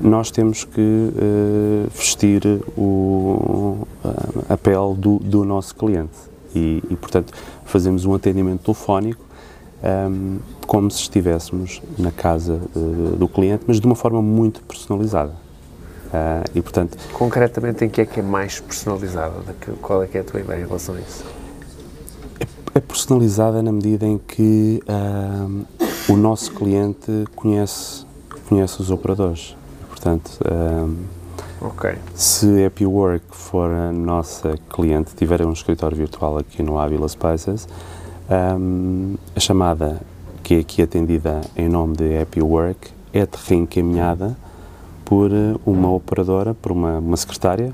nós 0.00 0.30
temos 0.30 0.64
que 0.64 0.80
uh, 0.80 1.88
vestir 1.94 2.42
o, 2.76 3.86
a 4.48 4.56
pele 4.56 4.94
do, 4.96 5.18
do 5.20 5.44
nosso 5.44 5.74
cliente 5.76 6.16
e, 6.54 6.82
e, 6.90 6.96
portanto, 6.96 7.32
fazemos 7.64 8.04
um 8.04 8.12
atendimento 8.12 8.62
telefónico 8.64 9.24
um, 10.10 10.38
como 10.66 10.90
se 10.90 11.02
estivéssemos 11.02 11.80
na 11.96 12.10
casa 12.10 12.60
uh, 12.74 13.16
do 13.16 13.28
cliente, 13.28 13.64
mas 13.66 13.78
de 13.78 13.86
uma 13.86 13.94
forma 13.94 14.20
muito 14.20 14.62
personalizada. 14.62 15.43
Uh, 16.14 16.44
e, 16.54 16.62
portanto... 16.62 16.96
Concretamente, 17.12 17.84
em 17.84 17.88
que 17.88 18.00
é 18.00 18.06
que 18.06 18.20
é 18.20 18.22
mais 18.22 18.60
personalizada? 18.60 19.34
Qual 19.82 20.00
é 20.00 20.06
que 20.06 20.16
é 20.16 20.20
a 20.20 20.24
tua 20.24 20.38
ideia 20.38 20.60
em 20.60 20.66
relação 20.66 20.94
a 20.94 21.00
isso? 21.00 21.24
É, 22.38 22.78
é 22.78 22.80
personalizada 22.80 23.60
na 23.60 23.72
medida 23.72 24.06
em 24.06 24.16
que 24.16 24.80
uh, 24.88 26.12
o 26.12 26.16
nosso 26.16 26.52
cliente 26.52 27.10
conhece, 27.34 28.06
conhece 28.48 28.80
os 28.80 28.92
operadores. 28.92 29.56
Portanto, 29.88 30.38
uh, 30.44 31.66
okay. 31.66 31.96
se 32.14 32.62
a 32.62 32.68
Happy 32.68 32.86
Work 32.86 33.24
for 33.30 33.68
a 33.72 33.90
nossa 33.90 34.56
cliente, 34.70 35.16
tiver 35.16 35.44
um 35.44 35.52
escritório 35.52 35.96
virtual 35.96 36.38
aqui 36.38 36.62
no 36.62 36.78
Avila 36.78 37.08
Spaces, 37.08 37.66
um, 38.56 39.16
a 39.34 39.40
chamada 39.40 40.00
que 40.44 40.54
é 40.54 40.58
aqui 40.60 40.80
atendida 40.80 41.40
em 41.56 41.68
nome 41.68 41.96
de 41.96 42.16
Happy 42.18 42.40
Work, 42.40 42.92
é 43.12 43.26
reencaminhada 43.48 44.36
por 45.04 45.30
eh, 45.32 45.54
uma 45.66 45.92
operadora, 45.92 46.54
por 46.54 46.72
uma, 46.72 46.98
uma 46.98 47.16
secretária, 47.16 47.72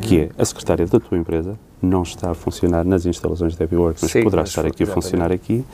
que 0.00 0.20
é 0.20 0.30
a 0.36 0.44
secretária 0.44 0.86
da 0.86 0.98
tua 0.98 1.16
empresa, 1.16 1.58
não 1.80 2.02
está 2.02 2.30
a 2.30 2.34
funcionar 2.34 2.84
nas 2.84 3.06
instalações 3.06 3.54
de 3.54 3.62
Happy 3.62 3.76
Work, 3.76 4.00
mas 4.02 4.10
Sim, 4.10 4.22
poderá 4.24 4.42
mas 4.42 4.50
estar 4.50 4.66
aqui 4.66 4.82
a 4.82 4.86
funcionar 4.86 5.30
aqui, 5.30 5.64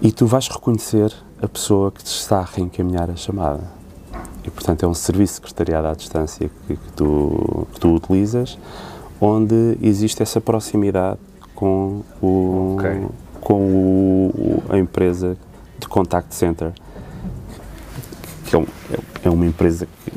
e 0.00 0.12
tu 0.12 0.26
vais 0.26 0.48
reconhecer 0.48 1.12
a 1.42 1.48
pessoa 1.48 1.90
que 1.90 2.02
te 2.02 2.06
está 2.06 2.38
a 2.38 2.44
reencaminhar 2.44 3.10
a 3.10 3.16
chamada. 3.16 3.64
E, 4.44 4.50
portanto, 4.50 4.84
é 4.84 4.88
um 4.88 4.94
serviço 4.94 5.34
secretariado 5.34 5.88
à 5.88 5.94
distância 5.94 6.50
que, 6.66 6.76
que, 6.76 6.92
tu, 6.92 7.66
que 7.74 7.80
tu 7.80 7.94
utilizas, 7.94 8.58
onde 9.20 9.76
existe 9.82 10.22
essa 10.22 10.40
proximidade 10.40 11.18
com, 11.54 12.02
o, 12.22 12.76
okay. 12.78 13.06
com 13.40 13.62
o, 13.62 14.62
a 14.70 14.78
empresa 14.78 15.36
de 15.78 15.86
contact 15.86 16.34
center, 16.34 16.72
que 18.50 18.56
é, 18.56 18.58
um, 18.58 18.66
é 19.24 19.30
uma 19.30 19.46
empresa 19.46 19.86
que, 19.86 20.12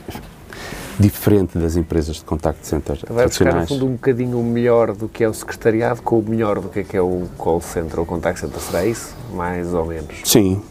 diferente 0.99 1.57
das 1.57 1.75
empresas 1.75 2.17
de 2.17 2.23
contact 2.23 2.65
center 2.65 2.97
Vai 3.07 3.27
buscar, 3.27 3.53
no 3.53 3.67
fundo, 3.67 3.85
um 3.85 3.91
bocadinho 3.93 4.39
o 4.39 4.43
melhor 4.43 4.95
do 4.95 5.07
que 5.07 5.23
é 5.23 5.29
o 5.29 5.33
secretariado 5.33 6.01
com 6.01 6.19
o 6.19 6.23
melhor 6.23 6.59
do 6.59 6.69
que 6.69 6.79
é, 6.79 6.83
que 6.83 6.97
é 6.97 7.01
o 7.01 7.27
call 7.37 7.61
center 7.61 7.99
ou 7.99 8.05
contact 8.05 8.39
center, 8.39 8.59
será 8.59 8.85
isso? 8.85 9.15
Mais 9.33 9.73
ou 9.73 9.85
menos? 9.85 10.15
Sim, 10.23 10.61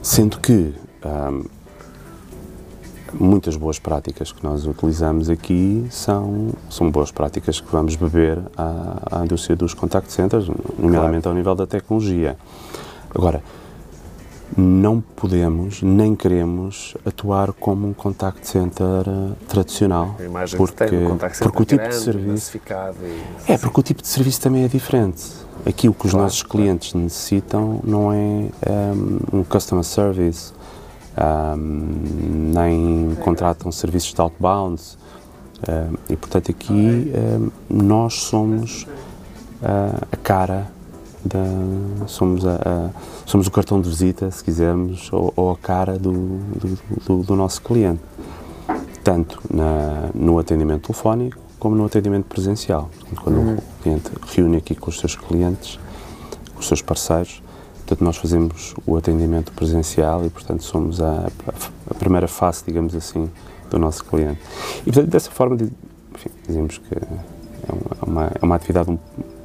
sendo 0.00 0.38
que 0.38 0.74
hum, 1.04 1.44
muitas 3.12 3.56
boas 3.56 3.78
práticas 3.78 4.30
que 4.30 4.42
nós 4.44 4.64
utilizamos 4.64 5.28
aqui 5.28 5.86
são, 5.90 6.50
são 6.70 6.90
boas 6.90 7.10
práticas 7.10 7.60
que 7.60 7.70
vamos 7.70 7.96
beber 7.96 8.38
à, 8.56 9.18
à 9.20 9.24
indústria 9.24 9.56
dos 9.56 9.74
contact 9.74 10.12
centers, 10.12 10.48
nomeadamente 10.78 11.22
claro. 11.22 11.30
ao 11.30 11.34
nível 11.34 11.54
da 11.54 11.66
tecnologia. 11.66 12.36
Agora, 13.14 13.42
não 14.56 15.00
podemos 15.00 15.82
nem 15.82 16.14
queremos 16.14 16.94
atuar 17.06 17.52
como 17.52 17.88
um 17.88 17.92
contact 17.92 18.46
center 18.46 19.08
uh, 19.08 19.34
tradicional. 19.48 20.16
Porque, 20.56 20.84
que 20.84 20.90
tem, 20.90 21.06
um 21.06 21.10
contact 21.10 21.36
center 21.36 21.52
porque 21.52 21.62
o 21.62 21.66
tipo 21.66 21.82
grande, 21.82 21.98
de 21.98 22.04
serviço 22.04 22.56
e, 22.56 23.52
é 23.52 23.58
porque 23.58 23.80
o 23.80 23.82
tipo 23.82 24.02
de 24.02 24.08
serviço 24.08 24.40
também 24.40 24.64
é 24.64 24.68
diferente. 24.68 25.22
Aqui 25.64 25.88
o 25.88 25.94
que 25.94 26.06
os 26.06 26.12
claro, 26.12 26.24
nossos 26.24 26.42
clientes 26.42 26.92
claro. 26.92 27.04
necessitam 27.04 27.80
não 27.84 28.12
é 28.12 28.16
um, 28.16 29.38
um 29.38 29.44
customer 29.44 29.84
service 29.84 30.52
um, 31.16 32.52
nem 32.54 33.14
contratam 33.20 33.70
serviços 33.70 34.12
de 34.12 34.20
outbound. 34.20 34.82
Um, 35.68 35.96
e, 36.10 36.16
portanto, 36.16 36.50
aqui 36.50 37.12
nós 37.70 38.14
somos 38.14 38.86
uh, 39.62 40.06
a 40.10 40.16
cara, 40.16 40.66
da, 41.24 42.06
somos, 42.06 42.46
a, 42.46 42.54
a, 42.54 42.90
somos 43.26 43.46
o 43.46 43.50
cartão 43.50 43.80
de 43.80 43.88
visita, 43.88 44.30
se 44.30 44.42
quisermos, 44.42 45.12
ou, 45.12 45.32
ou 45.36 45.50
a 45.50 45.56
cara 45.56 45.98
do, 45.98 46.12
do, 46.12 46.78
do, 47.06 47.22
do, 47.22 47.36
nosso 47.36 47.62
cliente, 47.62 48.00
tanto 49.02 49.40
na, 49.52 50.10
no 50.14 50.38
atendimento 50.38 50.88
telefónico 50.88 51.38
como 51.58 51.76
no 51.76 51.84
atendimento 51.84 52.24
presencial. 52.24 52.90
Quando 53.22 53.36
uhum. 53.36 53.54
o 53.54 53.82
cliente 53.82 54.10
reúne 54.34 54.56
aqui 54.56 54.74
com 54.74 54.90
os 54.90 54.98
seus 54.98 55.14
clientes, 55.14 55.78
com 56.54 56.60
os 56.60 56.66
seus 56.66 56.82
parceiros, 56.82 57.42
Portanto, 57.92 58.04
nós 58.04 58.16
fazemos 58.16 58.74
o 58.86 58.96
atendimento 58.96 59.52
presencial 59.52 60.24
e, 60.24 60.30
portanto, 60.30 60.62
somos 60.62 61.00
a, 61.00 61.28
a 61.90 61.94
primeira 61.94 62.28
face, 62.28 62.64
digamos 62.64 62.94
assim, 62.94 63.28
do 63.68 63.78
nosso 63.78 64.04
cliente. 64.04 64.40
E, 64.80 64.84
portanto, 64.84 65.10
dessa 65.10 65.30
forma, 65.30 65.56
enfim, 65.56 66.30
dizemos 66.46 66.78
que 66.78 66.94
é 66.94 68.06
uma, 68.06 68.32
é 68.40 68.44
uma 68.44 68.54
atividade 68.54 68.90
um 68.90 68.98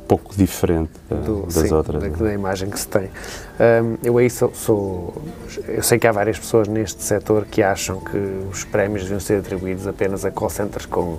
pouco 0.07 0.35
diferente 0.35 0.91
da, 1.09 1.15
do, 1.17 1.43
das 1.43 1.53
sim, 1.53 1.73
outras. 1.73 2.01
Da, 2.01 2.09
da, 2.09 2.33
imagem 2.33 2.69
que 2.69 2.79
se 2.79 2.87
tem. 2.87 3.03
Um, 3.03 3.97
eu 4.03 4.17
aí 4.17 4.29
sou, 4.29 4.51
sou, 4.53 5.21
Eu 5.67 5.83
sei 5.83 5.99
que 5.99 6.07
há 6.07 6.11
várias 6.11 6.39
pessoas 6.39 6.67
neste 6.67 7.03
setor 7.03 7.45
que 7.45 7.61
acham 7.61 7.99
que 7.99 8.17
os 8.51 8.63
prémios 8.63 9.03
deviam 9.03 9.19
ser 9.19 9.39
atribuídos 9.39 9.87
apenas 9.87 10.23
a 10.25 10.31
call 10.31 10.49
centers 10.49 10.85
com, 10.85 11.17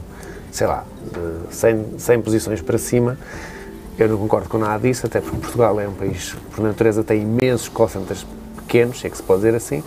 sei 0.51 0.67
lá, 0.67 0.85
de 1.13 1.55
100, 1.55 1.99
100 1.99 2.23
posições 2.23 2.61
para 2.61 2.79
cima 2.79 3.19
eu 3.99 4.09
não 4.09 4.17
concordo 4.17 4.49
com 4.49 4.59
nada 4.59 4.79
disso, 4.79 5.07
até 5.07 5.21
porque 5.21 5.37
Portugal 5.39 5.81
é 5.81 5.89
um 5.89 5.93
país, 5.93 6.35
por 6.55 6.63
natureza, 6.63 7.03
tem 7.03 7.23
imensos 7.23 7.69
call 7.69 7.89
centers 7.89 8.25
pequenos, 8.55 9.05
é 9.05 9.11
que 9.11 9.17
se 9.17 9.23
pode 9.23 9.41
dizer 9.41 9.57
assim. 9.57 9.83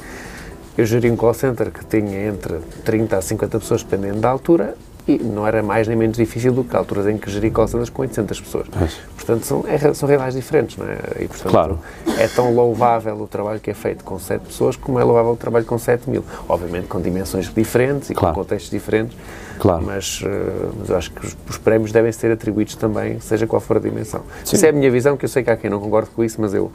Eu 0.78 0.86
geri 0.86 1.10
um 1.10 1.16
call 1.16 1.34
center 1.34 1.72
que 1.72 1.86
tinha 1.86 2.28
entre 2.28 2.60
30 2.84 3.18
a 3.18 3.22
50 3.22 3.60
pessoas, 3.60 3.84
dependendo 3.84 4.20
da 4.20 4.30
altura, 4.30 4.76
e 5.08 5.18
não 5.18 5.48
era 5.48 5.64
mais 5.64 5.88
nem 5.88 5.98
menos 5.98 6.18
difícil 6.18 6.54
do 6.54 6.64
que 6.64 6.76
alturas 6.76 7.08
em 7.08 7.18
que 7.18 7.30
geri 7.30 7.50
call 7.50 7.68
centers 7.68 7.90
com 7.90 8.02
800 8.02 8.42
pessoas. 8.42 8.68
Mas... 8.80 8.94
Portanto, 9.16 9.46
são, 9.46 9.66
é, 9.68 9.94
são 9.94 10.08
realidades 10.08 10.36
diferentes, 10.36 10.78
não 10.78 10.86
é? 10.86 10.98
E, 11.20 11.28
portanto, 11.28 11.52
claro. 11.52 11.80
é 12.18 12.28
tão 12.28 12.54
louvável 12.54 13.16
o 13.16 13.28
trabalho 13.28 13.60
que 13.60 13.72
é 13.72 13.74
feito 13.74 14.04
com 14.04 14.18
7 14.18 14.42
pessoas 14.42 14.76
como 14.76 15.00
é 15.00 15.04
louvável 15.04 15.32
o 15.32 15.38
trabalho 15.38 15.66
com 15.66 15.78
7 15.78 16.10
mil. 16.10 16.24
Obviamente 16.48 16.88
com 16.88 17.02
dimensões 17.02 17.52
diferentes 17.54 18.10
e 18.10 18.14
claro. 18.14 18.36
com 18.36 18.42
contextos 18.42 18.72
diferentes, 18.72 19.16
Claro. 19.60 19.84
Mas, 19.86 20.22
uh, 20.22 20.76
mas 20.80 20.90
eu 20.90 20.98
acho 20.98 21.12
que 21.12 21.26
os, 21.26 21.38
os, 21.50 21.58
prémios 21.58 21.92
devem 21.92 22.12
ser 22.12 22.32
atribuídos 22.32 22.76
também, 22.76 23.20
seja 23.20 23.46
qual 23.46 23.62
for 23.62 23.78
a 23.78 23.80
dimensão. 23.80 24.22
Sim. 24.44 24.56
Isso 24.56 24.66
é 24.66 24.70
a 24.70 24.72
minha 24.72 24.90
visão, 24.90 25.16
que 25.16 25.26
eu 25.26 25.30
sei 25.30 25.44
que 25.44 25.50
há 25.50 25.58
quem 25.58 25.70
não 25.70 25.80
concorde 25.80 26.10
com 26.10 26.24
isso, 26.24 26.40
mas 26.40 26.54
eu, 26.54 26.66
uh, 26.66 26.72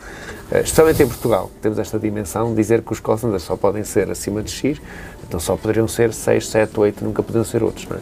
especialmente 0.54 1.02
em 1.02 1.06
Portugal, 1.06 1.50
temos 1.60 1.78
esta 1.78 1.98
dimensão, 1.98 2.54
dizer 2.54 2.82
que 2.82 2.92
os 2.92 3.00
call 3.00 3.18
só 3.38 3.56
podem 3.56 3.82
ser 3.84 4.10
acima 4.10 4.42
de 4.42 4.50
X, 4.50 4.80
então 5.26 5.40
só 5.40 5.56
poderiam 5.56 5.88
ser 5.88 6.12
6, 6.12 6.48
7, 6.48 6.78
8, 6.78 7.04
nunca 7.04 7.22
poderiam 7.22 7.44
ser 7.44 7.62
outros, 7.62 7.86
não 7.88 7.96
é? 7.96 8.00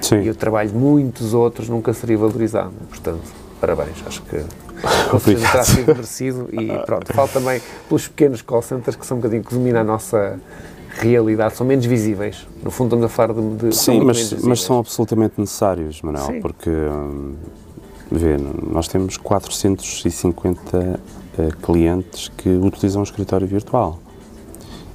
Sim. 0.00 0.22
E 0.22 0.30
o 0.30 0.34
trabalho 0.34 0.68
de 0.68 0.76
muitos 0.76 1.32
outros 1.32 1.68
nunca 1.68 1.92
seria 1.92 2.18
valorizado, 2.18 2.72
portanto, 2.90 3.22
parabéns, 3.60 3.96
acho 4.06 4.22
que 4.22 4.42
certeza 5.20 5.50
terá 5.50 5.64
sido 5.64 5.86
merecido 5.86 6.48
e 6.52 6.66
pronto, 6.84 7.12
falo 7.12 7.28
também 7.28 7.60
pelos 7.88 8.08
pequenos 8.08 8.42
call 8.42 8.62
centers 8.62 8.96
que 8.96 9.06
são 9.06 9.16
um 9.16 9.20
bocadinho 9.20 9.42
que 9.42 9.54
dominam 9.54 9.80
a 9.80 9.84
nossa 9.84 10.38
realidade, 10.98 11.56
são 11.56 11.66
menos 11.66 11.84
visíveis. 11.84 12.46
No 12.62 12.70
fundo, 12.70 12.88
estamos 12.88 13.04
a 13.04 13.08
falar 13.08 13.34
de. 13.34 13.68
de 13.68 13.76
Sim, 13.76 14.00
mas, 14.00 14.32
mas 14.42 14.62
são 14.62 14.78
absolutamente 14.78 15.34
necessários, 15.38 16.02
Manuel, 16.02 16.26
Sim. 16.26 16.40
porque. 16.40 16.70
Hum, 16.70 17.34
vê, 18.10 18.36
nós 18.36 18.88
temos 18.88 19.16
450 19.16 20.78
uh, 20.78 20.98
eh, 21.38 21.48
clientes 21.62 22.28
que 22.36 22.48
utilizam 22.48 23.00
o 23.00 23.04
escritório 23.04 23.46
virtual 23.46 23.98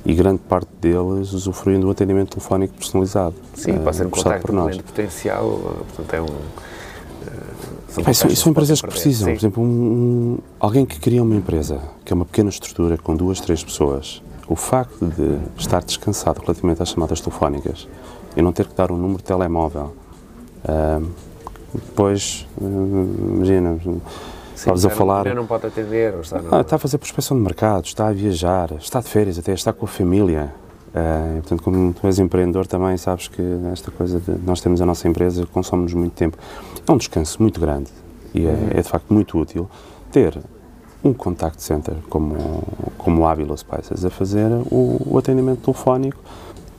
e 0.05 0.13
grande 0.13 0.39
parte 0.39 0.69
deles 0.79 1.33
usufruem 1.33 1.79
do 1.79 1.89
atendimento 1.89 2.31
telefónico 2.31 2.73
personalizado. 2.73 3.35
Sim, 3.53 3.73
uh, 3.73 3.79
pode 3.81 3.95
ser 3.97 4.07
um 4.07 4.09
contacto 4.09 4.47
por 4.47 4.53
nós. 4.53 4.77
potencial, 4.77 5.59
portanto 5.95 6.13
é 6.13 6.21
um... 6.21 6.25
Uh, 6.25 7.71
são, 7.89 8.13
são, 8.13 8.29
são 8.29 8.51
empresas 8.51 8.81
que 8.81 8.87
precisam, 8.87 9.27
Sim. 9.27 9.33
por 9.33 9.39
exemplo, 9.39 9.63
um, 9.63 9.67
um, 9.67 10.37
alguém 10.59 10.85
que 10.85 10.97
cria 10.99 11.21
uma 11.21 11.35
empresa, 11.35 11.79
que 12.05 12.13
é 12.13 12.15
uma 12.15 12.25
pequena 12.25 12.49
estrutura 12.49 12.97
com 12.97 13.15
duas, 13.15 13.41
três 13.41 13.63
pessoas, 13.63 14.23
o 14.51 14.55
facto 14.55 15.05
de 15.05 15.39
estar 15.57 15.81
descansado 15.81 16.41
relativamente 16.41 16.83
às 16.83 16.89
chamadas 16.89 17.21
telefónicas 17.21 17.87
e 18.35 18.41
não 18.41 18.51
ter 18.51 18.67
que 18.67 18.75
dar 18.75 18.91
um 18.91 18.97
número 18.97 19.19
de 19.19 19.23
telemóvel, 19.23 19.93
uh, 20.65 21.07
depois, 21.73 22.45
uh, 22.59 23.33
imagina, 23.33 23.79
estavas 24.53 24.85
a 24.85 24.89
falar. 24.89 25.33
não 25.33 25.47
pode 25.47 25.67
atender, 25.67 26.15
ou 26.15 26.19
está, 26.19 26.41
ah, 26.51 26.59
está 26.59 26.75
a 26.75 26.79
fazer 26.79 26.97
prospecção 26.97 27.37
de 27.37 27.43
mercado, 27.43 27.85
está 27.85 28.09
a 28.09 28.11
viajar, 28.11 28.73
está 28.77 28.99
de 28.99 29.07
férias, 29.07 29.39
até 29.39 29.53
está 29.53 29.71
com 29.71 29.85
a 29.85 29.87
família. 29.87 30.53
Uh, 30.89 31.35
portanto, 31.35 31.63
como 31.63 31.93
tu 31.93 32.05
és 32.05 32.19
empreendedor 32.19 32.67
também, 32.67 32.97
sabes 32.97 33.29
que 33.29 33.41
esta 33.71 33.89
coisa 33.89 34.19
de 34.19 34.33
nós 34.45 34.59
temos 34.59 34.81
a 34.81 34.85
nossa 34.85 35.07
empresa, 35.07 35.45
consome-nos 35.45 35.93
muito 35.93 36.11
tempo. 36.11 36.37
É 36.85 36.91
um 36.91 36.97
descanso 36.97 37.41
muito 37.41 37.57
grande 37.61 37.89
e 38.33 38.45
é, 38.45 38.49
uhum. 38.49 38.67
é 38.71 38.81
de 38.81 38.89
facto 38.89 39.13
muito 39.13 39.39
útil 39.39 39.69
ter 40.11 40.37
um 41.03 41.13
contact 41.13 41.61
center 41.61 41.95
como, 42.09 42.63
como 42.97 43.21
o 43.21 43.25
Avila 43.25 43.57
Spices 43.57 44.05
a 44.05 44.09
fazer 44.09 44.51
o, 44.71 45.01
o, 45.05 45.17
atendimento 45.17 45.61
telefónico 45.61 46.17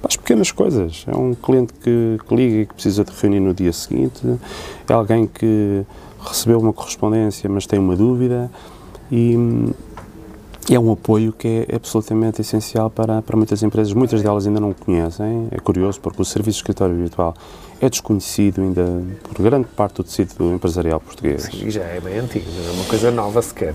para 0.00 0.08
as 0.08 0.16
pequenas 0.16 0.50
coisas. 0.50 1.04
É 1.08 1.16
um 1.16 1.34
cliente 1.34 1.72
que, 1.74 2.18
que 2.26 2.34
liga 2.34 2.56
e 2.62 2.66
que 2.66 2.74
precisa 2.74 3.04
de 3.04 3.12
reunir 3.12 3.40
no 3.40 3.52
dia 3.52 3.72
seguinte, 3.72 4.20
é 4.88 4.92
alguém 4.92 5.26
que 5.26 5.84
recebeu 6.20 6.60
uma 6.60 6.72
correspondência 6.72 7.50
mas 7.50 7.66
tem 7.66 7.78
uma 7.78 7.96
dúvida 7.96 8.50
e 9.10 9.36
é 10.70 10.78
um 10.78 10.92
apoio 10.92 11.32
que 11.32 11.66
é 11.68 11.76
absolutamente 11.76 12.40
essencial 12.40 12.88
para, 12.88 13.20
para 13.20 13.36
muitas 13.36 13.62
empresas. 13.62 13.92
Muitas 13.92 14.22
delas 14.22 14.46
ainda 14.46 14.60
não 14.60 14.72
conhecem. 14.72 15.48
É 15.50 15.58
curioso 15.58 16.00
porque 16.00 16.22
o 16.22 16.24
serviço 16.24 16.56
de 16.56 16.62
escritório 16.62 16.94
virtual 16.94 17.34
é 17.82 17.90
desconhecido 17.90 18.62
ainda 18.62 19.02
por 19.24 19.42
grande 19.42 19.66
parte 19.66 19.96
do 19.96 20.04
tecido 20.04 20.54
empresarial 20.54 21.00
português. 21.00 21.42
Sim, 21.42 21.68
já 21.68 21.82
é 21.82 22.00
bem 22.00 22.20
antigo, 22.20 22.46
não 22.48 22.68
é 22.68 22.70
uma 22.74 22.84
coisa 22.84 23.10
nova 23.10 23.42
sequer. 23.42 23.74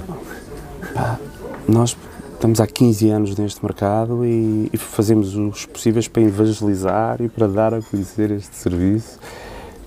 Pá, 0.93 1.19
nós 1.67 1.97
estamos 2.33 2.61
há 2.61 2.65
15 2.65 3.09
anos 3.09 3.35
neste 3.35 3.61
mercado 3.61 4.25
e, 4.25 4.69
e, 4.71 4.77
fazemos 4.77 5.35
os 5.35 5.65
possíveis 5.65 6.07
para 6.07 6.21
evangelizar 6.21 7.21
e 7.21 7.27
para 7.27 7.47
dar 7.47 7.73
a 7.73 7.81
conhecer 7.81 8.31
este 8.31 8.55
serviço 8.55 9.19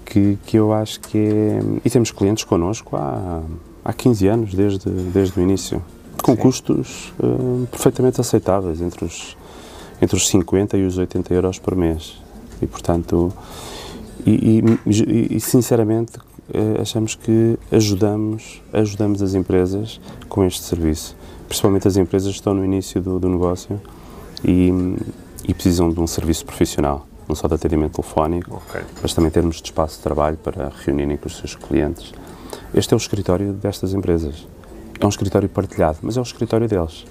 que, 0.04 0.36
que 0.44 0.58
eu 0.58 0.70
acho 0.74 1.00
que 1.00 1.16
é... 1.16 1.60
E 1.82 1.88
temos 1.88 2.10
clientes 2.10 2.44
connosco 2.44 2.96
há, 2.96 3.40
há 3.82 3.92
15 3.94 4.28
anos, 4.28 4.54
desde, 4.54 4.90
desde 4.90 5.40
o 5.40 5.42
início, 5.42 5.82
com 6.22 6.32
Sim. 6.32 6.38
custos 6.38 7.14
uh, 7.18 7.66
perfeitamente 7.70 8.20
aceitáveis, 8.20 8.82
entre 8.82 9.02
os, 9.02 9.34
entre 10.02 10.14
os 10.14 10.28
50 10.28 10.76
e 10.76 10.84
os 10.84 10.98
80 10.98 11.32
euros 11.32 11.58
por 11.58 11.74
mês. 11.74 12.20
E, 12.60 12.66
portanto, 12.66 13.32
e, 14.26 14.62
e, 14.86 15.36
e 15.36 15.40
sinceramente 15.40 16.18
eh, 16.52 16.80
achamos 16.80 17.14
que 17.14 17.56
ajudamos, 17.70 18.60
ajudamos 18.72 19.22
as 19.22 19.34
empresas 19.34 20.00
com 20.28 20.44
este 20.44 20.62
serviço. 20.62 21.16
principalmente 21.48 21.86
as 21.86 21.96
empresas 21.96 22.30
que 22.32 22.38
estão 22.38 22.54
no 22.54 22.64
início 22.64 23.00
do, 23.00 23.18
do 23.18 23.28
negócio 23.28 23.80
e, 24.44 24.70
e, 25.46 25.54
precisam 25.54 25.90
de 25.92 26.00
um 26.00 26.06
serviço 26.06 26.44
profissional, 26.44 27.06
não 27.28 27.34
só 27.34 27.48
de 27.48 27.54
atendimento 27.54 28.00
telefónico, 28.00 28.62
okay. 28.68 28.82
mas 29.02 29.12
também 29.14 29.30
termos 29.30 29.56
de 29.56 29.64
espaço 29.64 29.96
de 29.96 30.02
trabalho 30.02 30.36
para 30.36 30.72
reunirem 30.84 31.16
com 31.16 31.26
os 31.26 31.36
seus 31.36 31.54
clientes. 31.54 32.12
Este 32.74 32.94
é 32.94 32.96
o 32.96 32.98
escritório 32.98 33.52
destas 33.52 33.92
empresas. 33.92 34.46
É 34.98 35.06
um 35.06 35.08
escritório 35.08 35.48
partilhado, 35.48 35.98
mas 36.02 36.16
é 36.16 36.20
o 36.20 36.22
escritório 36.22 36.68
deles. 36.68 37.04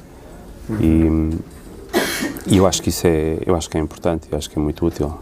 Uhum. 0.69 1.31
E, 2.47 2.53
e 2.53 2.57
eu 2.57 2.67
acho 2.67 2.81
que 2.81 2.89
isso 2.89 3.07
é, 3.07 3.39
eu 3.45 3.55
acho 3.55 3.69
que 3.69 3.77
é 3.77 3.79
importante, 3.79 4.27
eu 4.31 4.37
acho 4.37 4.49
que 4.49 4.57
é 4.57 4.61
muito 4.61 4.85
útil. 4.85 5.13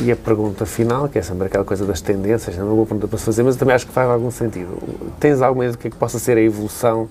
E 0.00 0.12
a 0.12 0.16
pergunta 0.16 0.64
final, 0.64 1.08
que 1.08 1.18
é 1.18 1.22
sempre 1.22 1.46
aquela 1.46 1.64
coisa 1.64 1.84
das 1.84 2.00
tendências, 2.00 2.56
não 2.56 2.64
é 2.64 2.66
uma 2.68 2.74
boa 2.74 2.86
pergunta 2.86 3.08
para 3.08 3.18
se 3.18 3.24
fazer, 3.24 3.42
mas 3.42 3.56
também 3.56 3.74
acho 3.74 3.86
que 3.86 3.92
faz 3.92 4.08
algum 4.08 4.30
sentido. 4.30 4.78
Tens 5.18 5.42
alguma 5.42 5.64
ideia 5.64 5.76
do 5.76 5.78
que 5.78 5.88
é 5.88 5.90
que 5.90 5.96
possa 5.96 6.18
ser 6.18 6.36
a 6.36 6.40
evolução 6.40 7.08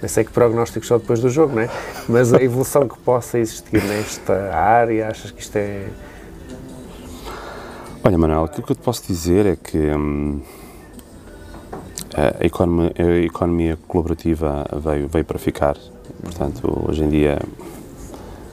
eu 0.00 0.08
sei 0.08 0.22
que 0.22 0.30
prognósticos 0.30 0.86
só 0.86 0.96
depois 0.96 1.20
do 1.20 1.28
jogo, 1.28 1.56
não 1.56 1.62
é? 1.62 1.70
Mas 2.08 2.32
a 2.32 2.40
evolução 2.40 2.86
que 2.86 2.96
possa 3.00 3.38
existir 3.38 3.82
nesta 3.82 4.54
área, 4.54 5.08
achas 5.08 5.32
que 5.32 5.40
isto 5.40 5.56
é. 5.56 5.88
Olha, 8.04 8.16
Manuel, 8.16 8.44
aquilo 8.44 8.64
que 8.64 8.72
eu 8.72 8.76
te 8.76 8.82
posso 8.82 9.04
dizer 9.04 9.44
é 9.44 9.56
que 9.56 9.76
hum, 9.76 10.40
a, 12.14 12.44
economia, 12.44 12.92
a, 12.96 13.24
economia, 13.24 13.78
colaborativa 13.88 14.64
veio, 14.72 15.08
veio 15.08 15.24
para 15.24 15.38
ficar. 15.38 15.76
Portanto, 16.22 16.84
hoje 16.88 17.02
em 17.02 17.08
dia, 17.08 17.40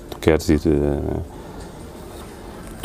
tu 0.09 0.17
queres 0.17 0.49
ir. 0.49 0.61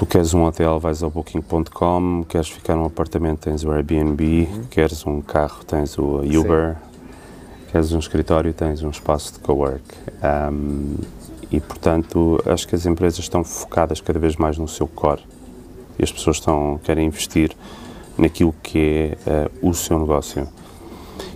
Tu 0.01 0.07
queres 0.07 0.33
um 0.33 0.45
hotel, 0.45 0.81
vais 0.81 1.03
ao 1.03 1.11
booking.com, 1.11 2.25
queres 2.27 2.49
ficar 2.49 2.75
num 2.75 2.87
apartamento, 2.87 3.41
tens 3.41 3.63
o 3.65 3.71
Airbnb, 3.71 4.49
uhum. 4.51 4.65
queres 4.71 5.07
um 5.07 5.21
carro, 5.21 5.63
tens 5.63 5.99
o 5.99 6.21
Uber. 6.21 6.75
Sim 6.75 6.91
queres 7.71 7.93
um 7.93 7.99
escritório, 7.99 8.53
tens 8.53 8.83
um 8.83 8.91
espaço 8.91 9.35
de 9.35 9.39
cowork. 9.41 9.83
Um, 10.53 10.97
e, 11.51 11.61
portanto, 11.61 12.43
acho 12.47 12.67
que 12.67 12.75
as 12.75 12.85
empresas 12.85 13.21
estão 13.21 13.45
focadas 13.45 14.01
cada 14.01 14.19
vez 14.19 14.37
mais 14.37 14.59
no 14.59 14.67
seu 14.67 14.87
core. 14.87 15.23
E 15.99 16.03
as 16.03 16.11
pessoas 16.11 16.37
estão, 16.37 16.81
querem 16.83 17.07
investir 17.07 17.57
naquilo 18.19 18.55
que 18.63 19.17
é 19.25 19.49
uh, 19.63 19.69
o 19.69 19.75
seu 19.75 19.99
negócio. 19.99 20.49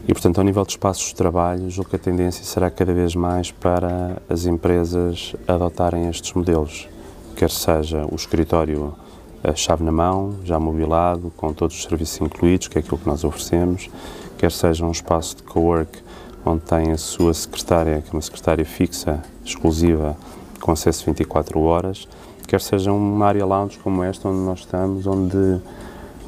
E, 0.07 0.13
portanto, 0.13 0.39
ao 0.39 0.45
nível 0.45 0.65
de 0.65 0.73
espaços 0.73 1.07
de 1.07 1.15
trabalho, 1.15 1.71
julgo 1.71 1.91
que 1.91 1.97
a 1.97 1.99
tendência 1.99 2.45
será 2.45 2.71
cada 2.71 2.93
vez 2.93 3.15
mais 3.15 3.51
para 3.51 4.21
as 4.29 4.45
empresas 4.45 5.35
adotarem 5.47 6.09
estes 6.09 6.33
modelos. 6.33 6.89
Quer 7.37 7.51
seja 7.51 8.07
o 8.11 8.15
escritório 8.15 8.95
a 9.43 9.55
chave 9.55 9.85
na 9.85 9.93
mão, 9.93 10.37
já 10.45 10.59
mobilado, 10.59 11.31
com 11.37 11.53
todos 11.53 11.77
os 11.77 11.83
serviços 11.83 12.19
incluídos, 12.21 12.69
que 12.69 12.79
é 12.79 12.81
aquilo 12.81 12.97
que 12.97 13.07
nós 13.07 13.25
oferecemos, 13.25 13.91
quer 14.39 14.51
seja 14.51 14.87
um 14.87 14.91
espaço 14.91 15.37
de 15.37 15.43
cowork 15.43 15.99
onde 16.47 16.63
tem 16.63 16.93
a 16.93 16.99
sua 16.99 17.35
secretária, 17.35 18.01
que 18.01 18.09
é 18.09 18.13
uma 18.13 18.23
secretária 18.23 18.65
fixa, 18.65 19.23
exclusiva, 19.45 20.17
com 20.61 20.73
acesso 20.73 21.05
24 21.07 21.61
horas, 21.61 22.09
quer 22.47 22.61
seja 22.61 22.91
uma 22.91 23.27
área 23.27 23.45
lounge 23.45 23.79
como 23.79 24.03
esta 24.03 24.29
onde 24.29 24.39
nós 24.39 24.61
estamos, 24.61 25.07
onde 25.07 25.61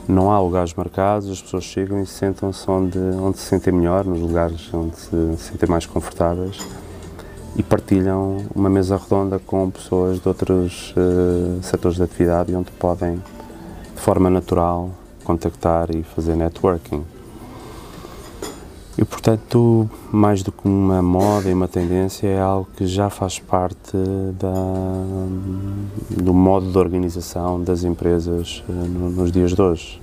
não 0.07 0.31
há 0.31 0.39
lugares 0.39 0.75
marcados, 0.75 1.31
as 1.31 1.41
pessoas 1.41 1.65
chegam 1.65 2.03
e 2.03 2.07
sentam-se 2.07 2.71
onde, 2.71 2.99
onde 2.99 3.39
se 3.39 3.47
sentem 3.47 3.73
melhor, 3.73 4.05
nos 4.05 4.21
lugares 4.21 4.69
onde 4.75 4.97
se 4.97 5.37
sentem 5.39 5.69
mais 5.69 5.87
confortáveis 5.87 6.59
e 7.57 7.63
partilham 7.63 8.45
uma 8.55 8.69
mesa 8.69 8.97
redonda 8.97 9.39
com 9.39 9.71
pessoas 9.71 10.21
de 10.21 10.29
outros 10.29 10.95
uh, 10.97 11.63
setores 11.63 11.97
de 11.97 12.03
atividade 12.03 12.55
onde 12.55 12.71
podem, 12.73 13.17
de 13.95 14.01
forma 14.01 14.29
natural, 14.29 14.91
contactar 15.25 15.95
e 15.95 16.03
fazer 16.03 16.37
networking. 16.37 17.03
E, 18.99 19.05
portanto, 19.05 19.89
mais 20.11 20.43
do 20.43 20.51
que 20.51 20.67
uma 20.67 21.03
moda 21.03 21.51
e 21.51 21.53
uma 21.53 21.69
tendência, 21.69 22.29
é 22.29 22.41
algo 22.41 22.67
que 22.77 22.87
já 22.87 23.11
faz 23.11 23.39
parte 23.39 23.97
da, 24.39 24.55
do 26.11 26.33
modo 26.33 26.71
de 26.71 26.79
organização 26.79 27.63
das 27.63 27.85
empresas 27.85 28.65
uh, 28.69 28.73
nos 28.73 29.31
dias 29.31 29.53
de 29.53 29.61
hoje. 29.61 30.01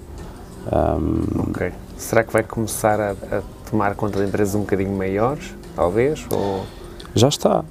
Um, 0.71 1.49
ok. 1.49 1.71
Será 1.97 2.23
que 2.23 2.31
vai 2.31 2.43
começar 2.43 2.99
a, 2.99 3.11
a, 3.11 3.41
tomar 3.69 3.95
conta 3.95 4.19
de 4.19 4.27
empresas 4.27 4.55
um 4.55 4.61
bocadinho 4.61 4.95
maiores, 4.95 5.55
talvez? 5.75 6.25
Ou... 6.31 6.63
Já 7.15 7.27
está. 7.27 7.63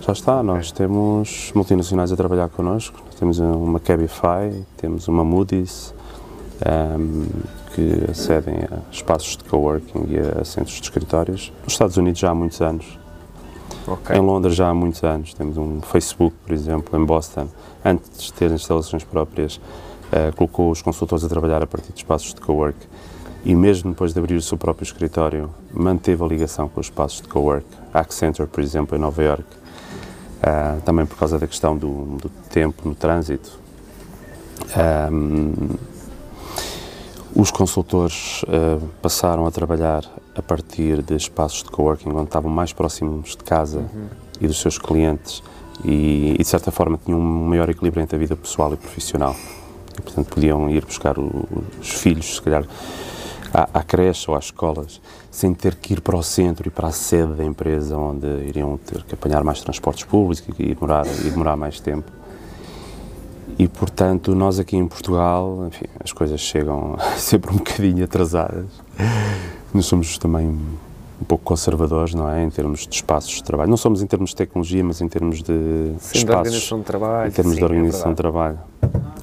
Já 0.00 0.12
está. 0.12 0.42
Nós 0.42 0.70
temos 0.72 1.52
multinacionais 1.54 2.12
a 2.12 2.16
trabalhar 2.16 2.48
connosco. 2.48 3.00
Temos 3.18 3.38
uma 3.38 3.80
Cabify, 3.80 4.64
temos 4.76 5.08
uma 5.08 5.24
Moody's. 5.24 5.94
Um, 6.66 7.26
que 7.78 8.10
acedem 8.10 8.56
a 8.56 8.90
espaços 8.90 9.36
de 9.36 9.44
coworking 9.44 10.06
e 10.08 10.18
a 10.18 10.44
centros 10.44 10.74
de 10.76 10.82
escritórios. 10.82 11.52
Nos 11.62 11.74
Estados 11.74 11.96
Unidos 11.96 12.18
já 12.18 12.30
há 12.30 12.34
muitos 12.34 12.60
anos. 12.60 12.98
Okay. 13.86 14.16
Em 14.16 14.20
Londres 14.20 14.56
já 14.56 14.68
há 14.68 14.74
muitos 14.74 15.04
anos. 15.04 15.32
Temos 15.32 15.56
um 15.56 15.80
Facebook, 15.80 16.34
por 16.44 16.52
exemplo, 16.52 16.98
em 17.00 17.04
Boston, 17.04 17.46
antes 17.84 18.26
de 18.26 18.32
ter 18.32 18.50
instalações 18.50 19.04
próprias, 19.04 19.56
uh, 19.56 20.34
colocou 20.34 20.72
os 20.72 20.82
consultores 20.82 21.24
a 21.24 21.28
trabalhar 21.28 21.62
a 21.62 21.66
partir 21.68 21.92
de 21.92 21.98
espaços 21.98 22.34
de 22.34 22.40
cowork 22.40 22.78
e 23.48 23.54
mesmo 23.54 23.92
depois 23.92 24.12
de 24.12 24.18
abrir 24.18 24.34
o 24.34 24.42
seu 24.42 24.58
próprio 24.58 24.84
escritório, 24.84 25.48
manteve 25.72 26.22
a 26.22 26.26
ligação 26.26 26.68
com 26.68 26.78
os 26.78 26.88
espaços 26.88 27.22
de 27.22 27.28
cowork. 27.28 27.64
Accenture, 27.94 28.46
por 28.46 28.62
exemplo, 28.62 28.94
em 28.94 29.00
Nova 29.00 29.22
York, 29.22 29.42
uh, 29.42 30.82
também 30.82 31.06
por 31.06 31.16
causa 31.16 31.38
da 31.38 31.46
questão 31.46 31.74
do, 31.74 32.18
do 32.18 32.28
tempo 32.50 32.86
no 32.86 32.94
trânsito. 32.94 33.58
Um, 35.10 35.70
os 37.34 37.50
consultores 37.50 38.42
uh, 38.42 38.86
passaram 39.00 39.46
a 39.46 39.50
trabalhar 39.50 40.04
a 40.36 40.42
partir 40.42 41.00
de 41.00 41.16
espaços 41.16 41.62
de 41.62 41.70
coworking 41.70 42.10
onde 42.10 42.24
estavam 42.24 42.50
mais 42.50 42.74
próximos 42.74 43.30
de 43.30 43.44
casa 43.44 43.78
uhum. 43.78 44.08
e 44.42 44.46
dos 44.46 44.60
seus 44.60 44.76
clientes 44.76 45.42
e, 45.82 46.34
e, 46.34 46.36
de 46.36 46.44
certa 46.44 46.70
forma 46.70 47.00
tinham 47.02 47.18
um 47.18 47.46
maior 47.46 47.70
equilíbrio 47.70 48.02
entre 48.02 48.14
a 48.14 48.18
vida 48.18 48.36
pessoal 48.36 48.74
e 48.74 48.76
profissional. 48.76 49.34
E, 49.98 50.02
portanto, 50.02 50.34
podiam 50.34 50.68
ir 50.68 50.84
buscar 50.84 51.18
o, 51.18 51.48
os 51.80 51.88
filhos, 51.88 52.36
se 52.36 52.42
calhar, 52.42 52.64
à, 53.52 53.68
à 53.74 53.82
creche 53.82 54.30
ou 54.30 54.36
às 54.36 54.46
escolas, 54.46 55.00
sem 55.30 55.54
ter 55.54 55.74
que 55.74 55.94
ir 55.94 56.00
para 56.00 56.16
o 56.16 56.22
centro 56.22 56.66
e 56.68 56.70
para 56.70 56.88
a 56.88 56.92
sede 56.92 57.34
da 57.34 57.44
empresa, 57.44 57.96
onde 57.96 58.26
iriam 58.46 58.76
ter 58.78 59.02
que 59.04 59.14
apanhar 59.14 59.42
mais 59.42 59.60
transportes 59.60 60.04
públicos 60.04 60.44
e 60.58 60.74
demorar, 60.74 61.06
e 61.06 61.30
demorar 61.30 61.56
mais 61.56 61.80
tempo. 61.80 62.10
E, 63.58 63.66
portanto, 63.66 64.34
nós 64.34 64.58
aqui 64.58 64.76
em 64.76 64.86
Portugal, 64.86 65.66
enfim, 65.66 65.86
as 66.02 66.12
coisas 66.12 66.40
chegam 66.40 66.96
sempre 67.16 67.52
um 67.52 67.56
bocadinho 67.56 68.04
atrasadas. 68.04 68.66
Nós 69.74 69.86
somos 69.86 70.16
também 70.18 70.46
um 71.20 71.24
pouco 71.24 71.44
conservadores, 71.44 72.14
não 72.14 72.30
é? 72.30 72.44
Em 72.44 72.50
termos 72.50 72.86
de 72.86 72.94
espaços 72.94 73.34
de 73.34 73.42
trabalho. 73.42 73.68
Não 73.68 73.76
somos 73.76 74.02
em 74.02 74.06
termos 74.06 74.30
de 74.30 74.36
tecnologia, 74.36 74.84
mas 74.84 75.00
em 75.00 75.08
termos 75.08 75.42
de 75.42 75.92
sim, 75.98 76.18
espaços. 76.18 76.24
De 76.24 76.30
organização 76.30 76.78
de 76.78 76.84
trabalho. 76.84 77.28
Em 77.28 77.32
termos 77.32 77.54
sim, 77.54 77.58
de 77.58 77.64
organização 77.64 78.06
é 78.06 78.10
de 78.10 78.16
trabalho. 78.16 78.58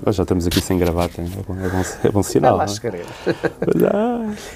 Hoje 0.06 0.18
já 0.18 0.24
estamos 0.24 0.46
aqui 0.46 0.62
sem 0.62 0.78
gravata, 0.78 1.20
é 1.20 1.26
bom, 1.26 1.56
é 1.60 1.68
bom, 1.68 1.82
é 2.04 2.12
bom 2.12 2.22
sinal. 2.22 2.58
lá 2.58 2.66
é? 2.66 2.68
chegaremos. 2.68 3.10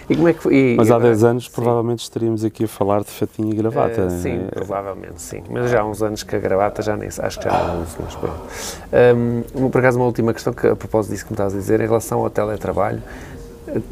e 0.07 0.15
como 0.15 0.27
é 0.27 0.33
que 0.33 0.43
foi? 0.43 0.53
E, 0.53 0.75
mas 0.77 0.91
há 0.91 0.99
10 0.99 1.23
anos 1.23 1.45
sim. 1.45 1.51
provavelmente 1.51 2.03
estaríamos 2.03 2.43
aqui 2.45 2.65
a 2.65 2.67
falar 2.67 2.99
de 2.99 3.09
fatinho 3.09 3.51
e 3.51 3.55
gravata. 3.55 4.05
Uh, 4.05 4.11
sim, 4.11 4.45
é, 4.45 4.51
provavelmente 4.51 5.19
sim. 5.19 5.41
Mas 5.49 5.71
já 5.71 5.81
há 5.81 5.85
uns 5.85 6.03
anos 6.03 6.21
que 6.21 6.35
a 6.35 6.39
gravata 6.39 6.83
já 6.83 6.95
nem 6.95 7.07
acho 7.07 7.39
que 7.39 7.45
já 7.45 7.63
não 7.63 7.81
uso, 7.81 7.97
mas 7.99 8.15
pronto. 8.15 8.41
Um, 9.57 9.69
por 9.71 9.79
acaso, 9.79 9.97
uma 9.97 10.05
última 10.05 10.33
questão 10.33 10.53
que 10.53 10.67
a 10.67 10.75
propósito 10.75 11.13
disso 11.13 11.25
que 11.25 11.31
me 11.31 11.33
estás 11.33 11.55
a 11.55 11.57
dizer, 11.57 11.81
em 11.81 11.87
relação 11.87 12.19
ao 12.19 12.29
teletrabalho, 12.29 13.01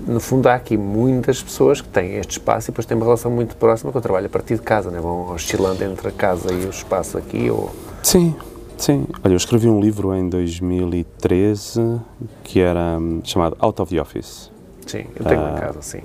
no 0.07 0.19
fundo 0.19 0.47
há 0.49 0.53
aqui 0.53 0.77
muitas 0.77 1.41
pessoas 1.41 1.81
que 1.81 1.89
têm 1.89 2.17
este 2.17 2.33
espaço 2.33 2.69
e 2.69 2.71
depois 2.71 2.85
têm 2.85 2.95
uma 2.95 3.05
relação 3.05 3.31
muito 3.31 3.55
próxima 3.55 3.91
com 3.91 3.97
o 3.97 4.01
trabalho 4.01 4.27
a 4.27 4.29
partir 4.29 4.55
de 4.55 4.61
casa, 4.61 4.91
né? 4.91 4.99
vão 4.99 5.31
oscilando 5.31 5.83
entre 5.83 6.07
a 6.07 6.11
casa 6.11 6.53
e 6.53 6.65
o 6.65 6.69
espaço 6.69 7.17
aqui 7.17 7.49
ou... 7.49 7.71
Sim, 8.03 8.35
sim. 8.77 9.05
Olha, 9.23 9.33
eu 9.33 9.37
escrevi 9.37 9.67
um 9.67 9.79
livro 9.79 10.13
em 10.13 10.29
2013 10.29 11.99
que 12.43 12.59
era 12.59 12.97
um, 12.99 13.21
chamado 13.23 13.55
Out 13.59 13.81
of 13.81 13.93
the 13.93 14.01
Office. 14.01 14.51
Sim, 14.85 15.05
eu 15.15 15.25
tenho 15.25 15.41
uh, 15.41 15.49
em 15.51 15.55
casa, 15.55 15.81
sim. 15.81 16.01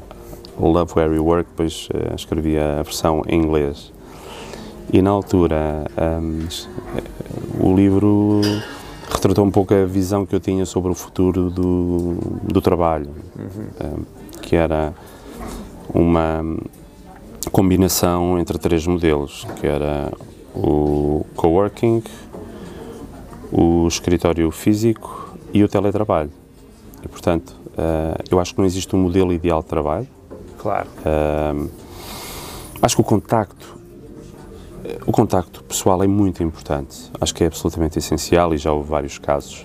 Love 0.59 0.93
Where 0.97 1.15
You 1.15 1.25
Work, 1.25 1.51
depois 1.51 1.89
uh, 1.95 2.15
escrevi 2.15 2.59
a 2.59 2.83
versão 2.83 3.23
em 3.29 3.41
inglês. 3.41 3.93
E 4.93 5.01
na 5.01 5.11
altura 5.11 5.87
um, 6.21 6.49
o 7.61 7.75
livro 7.75 8.43
retratou 9.13 9.45
um 9.45 9.51
pouco 9.51 9.75
a 9.75 9.85
visão 9.85 10.27
que 10.27 10.35
eu 10.35 10.41
tinha 10.41 10.67
sobre 10.67 10.91
o 10.91 10.95
futuro 10.95 11.51
do, 11.51 12.17
do 12.43 12.61
trabalho, 12.61 13.11
uhum. 13.39 13.67
Eh, 13.79 14.41
que 14.41 14.57
era 14.57 14.93
uma 15.95 16.45
combinação 17.51 18.39
entre 18.39 18.59
três 18.59 18.87
modelos, 18.87 19.47
que 19.61 19.67
era 19.67 20.13
o 20.55 21.25
coworking, 21.37 22.03
o 23.53 23.87
escritório 23.87 24.51
físico 24.51 25.37
e 25.53 25.63
o 25.63 25.69
teletrabalho. 25.69 26.31
E, 27.05 27.09
portanto, 27.09 27.51
uh, 27.51 28.23
eu 28.31 28.41
acho 28.41 28.55
que 28.55 28.61
não 28.61 28.67
existe 28.67 28.97
um 28.97 28.99
modelo 29.01 29.33
ideal 29.33 29.63
de 29.63 29.69
trabalho. 29.69 30.09
Claro. 30.59 30.89
Uh, 30.99 31.71
acho 32.81 32.97
que 32.97 33.01
o 33.03 33.05
contacto 33.05 33.83
o 35.07 35.13
contacto 35.13 35.63
pessoal 35.63 36.03
é 36.03 36.09
muito 36.09 36.43
importante, 36.43 37.09
acho 37.21 37.33
que 37.33 37.45
é 37.45 37.47
absolutamente 37.47 38.01
essencial 38.01 38.53
e 38.53 38.59
já 38.59 38.73
houve 38.73 38.91
vários 38.91 39.17
casos 39.17 39.65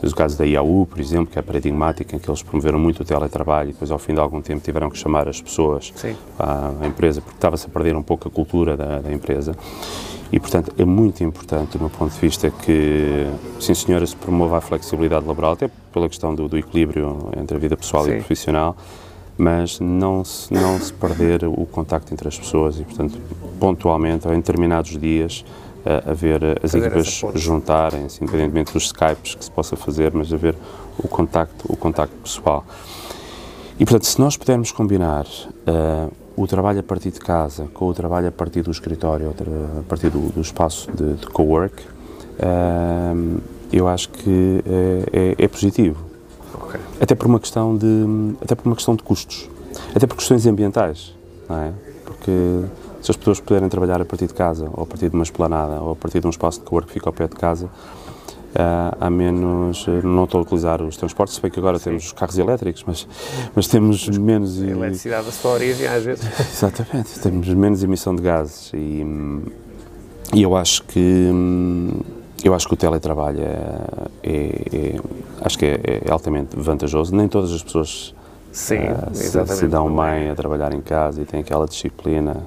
Tens 0.00 0.12
o 0.12 0.14
caso 0.14 0.36
da 0.36 0.44
IAU, 0.44 0.86
por 0.86 1.00
exemplo, 1.00 1.26
que 1.26 1.38
é 1.38 1.42
paradigmática, 1.42 2.14
em 2.14 2.18
que 2.18 2.28
eles 2.28 2.42
promoveram 2.42 2.78
muito 2.78 3.00
o 3.00 3.04
teletrabalho 3.04 3.70
e 3.70 3.72
depois, 3.72 3.90
ao 3.90 3.98
fim 3.98 4.12
de 4.12 4.20
algum 4.20 4.42
tempo, 4.42 4.62
tiveram 4.62 4.90
que 4.90 4.98
chamar 4.98 5.26
as 5.28 5.40
pessoas 5.40 5.92
à, 6.38 6.72
à, 6.82 6.86
empresa, 6.86 7.20
porque 7.20 7.36
estava-se 7.36 7.66
a 7.66 7.68
perder 7.70 7.96
um 7.96 8.02
pouco 8.02 8.28
a 8.28 8.30
cultura 8.30 8.76
da, 8.76 9.00
da, 9.00 9.12
empresa. 9.12 9.56
E, 10.32 10.40
portanto, 10.40 10.72
é 10.76 10.84
muito 10.84 11.22
importante, 11.22 11.78
do 11.78 11.80
meu 11.80 11.90
ponto 11.90 12.12
de 12.12 12.18
vista, 12.18 12.50
que, 12.50 13.26
sim 13.60 13.74
senhora, 13.74 14.04
se 14.04 14.16
promova 14.16 14.58
a 14.58 14.60
flexibilidade 14.60 15.24
laboral, 15.24 15.52
até 15.52 15.70
pela 15.92 16.08
questão 16.08 16.34
do, 16.34 16.48
do 16.48 16.58
equilíbrio 16.58 17.30
entre 17.36 17.56
a 17.56 17.60
vida 17.60 17.76
pessoal 17.76 18.04
sim. 18.04 18.12
e 18.12 18.14
profissional, 18.16 18.76
mas 19.38 19.78
não 19.78 20.24
se, 20.24 20.52
não 20.52 20.80
se 20.80 20.92
perder 20.92 21.44
o 21.44 21.66
contacto 21.66 22.12
entre 22.12 22.26
as 22.26 22.38
pessoas 22.38 22.80
e, 22.80 22.84
portanto, 22.84 23.18
pontualmente, 23.60 24.26
ou 24.26 24.34
em 24.34 24.38
determinados 24.38 24.98
dias, 24.98 25.44
a, 25.84 26.12
ver 26.12 26.42
as 26.62 26.72
fazer 26.72 26.86
equipas 26.86 27.22
juntarem-se, 27.40 28.22
independentemente 28.22 28.72
dos 28.72 28.86
Skypes 28.86 29.36
que 29.36 29.44
se 29.44 29.50
possa 29.50 29.76
fazer, 29.76 30.12
mas 30.12 30.32
haver 30.32 30.56
o 30.98 31.06
contacto, 31.06 31.72
o 31.72 31.76
contacto 31.76 32.16
pessoal. 32.16 32.64
E, 33.78 33.84
portanto, 33.84 34.04
se 34.04 34.18
nós 34.18 34.36
pudermos 34.36 34.72
combinar 34.72 35.24
uh, 35.24 36.12
o 36.36 36.46
trabalho 36.46 36.80
a 36.80 36.82
partir 36.82 37.10
de 37.10 37.20
casa 37.20 37.66
com 37.72 37.86
o 37.86 37.94
trabalho 37.94 38.28
a 38.28 38.32
partir 38.32 38.62
do 38.62 38.70
escritório, 38.70 39.30
a 39.30 39.82
partir 39.84 40.10
do, 40.10 40.32
do 40.32 40.40
espaço 40.40 40.90
de, 40.92 41.14
de 41.14 41.26
co-work, 41.26 41.82
uh, 41.82 43.40
eu 43.72 43.88
acho 43.88 44.10
que 44.10 44.62
é, 44.66 45.34
é, 45.38 45.44
é 45.44 45.48
positivo. 45.48 46.04
Okay. 46.54 46.80
Até 47.00 47.14
por 47.14 47.26
uma 47.26 47.40
questão 47.40 47.76
de 47.76 48.36
até 48.40 48.54
por 48.54 48.66
uma 48.66 48.76
questão 48.76 48.94
de 48.94 49.02
custos, 49.02 49.48
até 49.94 50.06
por 50.06 50.16
questões 50.16 50.46
ambientais, 50.46 51.14
não 51.48 51.56
é? 51.58 51.72
Porque 52.04 52.64
se 53.00 53.10
as 53.10 53.16
pessoas 53.16 53.40
puderem 53.40 53.68
trabalhar 53.68 54.00
a 54.00 54.04
partir 54.04 54.26
de 54.26 54.34
casa, 54.34 54.68
ou 54.72 54.82
a 54.82 54.86
partir 54.86 55.08
de 55.08 55.14
uma 55.14 55.22
esplanada, 55.22 55.80
ou 55.80 55.92
a 55.92 55.96
partir 55.96 56.20
de 56.20 56.26
um 56.26 56.30
espaço 56.30 56.60
de 56.60 56.66
co-work 56.66 56.88
que 56.88 56.94
fica 56.94 57.08
ao 57.08 57.12
pé 57.12 57.26
de 57.26 57.36
casa, 57.36 57.68
há 59.00 59.10
menos, 59.10 59.86
uh, 59.86 60.06
não 60.06 60.24
estou 60.24 60.40
a 60.40 60.42
utilizar 60.42 60.82
os 60.82 60.96
transportes, 60.96 61.36
se 61.36 61.42
bem 61.42 61.50
que 61.50 61.58
agora 61.58 61.78
Sim. 61.78 61.90
temos 61.90 62.12
carros 62.12 62.38
elétricos, 62.38 62.84
mas, 62.86 63.06
mas 63.54 63.66
temos 63.66 64.08
menos... 64.08 64.62
A 64.62 64.66
eletricidade 64.66 65.26
da 65.26 65.32
sua 65.32 65.52
origem 65.52 65.86
às 65.86 66.04
vezes. 66.04 66.24
Exatamente, 66.40 67.18
temos 67.20 67.48
menos 67.48 67.82
emissão 67.82 68.14
de 68.14 68.22
gases 68.22 68.72
e, 68.74 69.04
e 70.34 70.42
eu 70.42 70.56
acho 70.56 70.82
que 70.84 71.30
eu 72.44 72.54
acho 72.54 72.68
que 72.68 72.74
o 72.74 72.76
teletrabalho 72.76 73.40
é, 73.40 73.78
é, 74.22 74.36
é 74.72 75.00
acho 75.40 75.58
que 75.58 75.64
é, 75.64 75.80
é, 76.06 76.10
altamente 76.10 76.56
vantajoso, 76.56 77.14
nem 77.14 77.28
todas 77.28 77.52
as 77.52 77.62
pessoas 77.62 78.14
Sim, 78.52 78.78
uh, 78.78 79.14
se, 79.14 79.46
se, 79.46 79.66
dão 79.66 79.94
bem 79.94 80.30
a 80.30 80.34
trabalhar 80.34 80.72
em 80.72 80.80
casa 80.80 81.20
e 81.20 81.24
têm 81.24 81.40
aquela 81.40 81.66
disciplina 81.66 82.42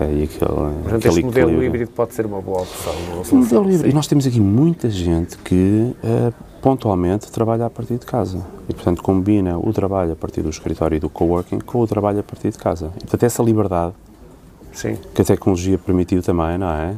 e 0.00 0.24
aquele, 0.24 0.38
Portanto, 0.38 0.94
aquele 0.94 1.08
este 1.08 1.24
modelo 1.24 1.62
híbrido 1.62 1.90
pode 1.92 2.14
ser 2.14 2.26
uma 2.26 2.40
boa 2.40 2.62
opção. 2.62 2.94
Modelo 3.32 3.70
híbrido. 3.70 3.88
E 3.88 3.92
nós 3.92 4.06
temos 4.06 4.26
aqui 4.26 4.40
muita 4.40 4.90
gente 4.90 5.38
que 5.38 5.94
uh, 6.02 6.34
pontualmente 6.60 7.30
trabalha 7.30 7.66
a 7.66 7.70
partir 7.70 7.98
de 7.98 8.06
casa 8.06 8.44
e, 8.68 8.74
portanto, 8.74 9.02
combina 9.02 9.58
o 9.58 9.72
trabalho 9.72 10.12
a 10.12 10.16
partir 10.16 10.42
do 10.42 10.50
escritório 10.50 10.96
e 10.96 10.98
do 10.98 11.08
coworking 11.08 11.60
com 11.60 11.80
o 11.80 11.86
trabalho 11.86 12.20
a 12.20 12.22
partir 12.22 12.50
de 12.50 12.58
casa. 12.58 12.90
E, 12.96 13.00
portanto, 13.00 13.22
essa 13.22 13.42
liberdade 13.42 13.94
Sim. 14.72 14.98
que 15.14 15.22
a 15.22 15.24
tecnologia 15.24 15.78
permitiu 15.78 16.22
também, 16.22 16.58
não 16.58 16.70
é? 16.70 16.96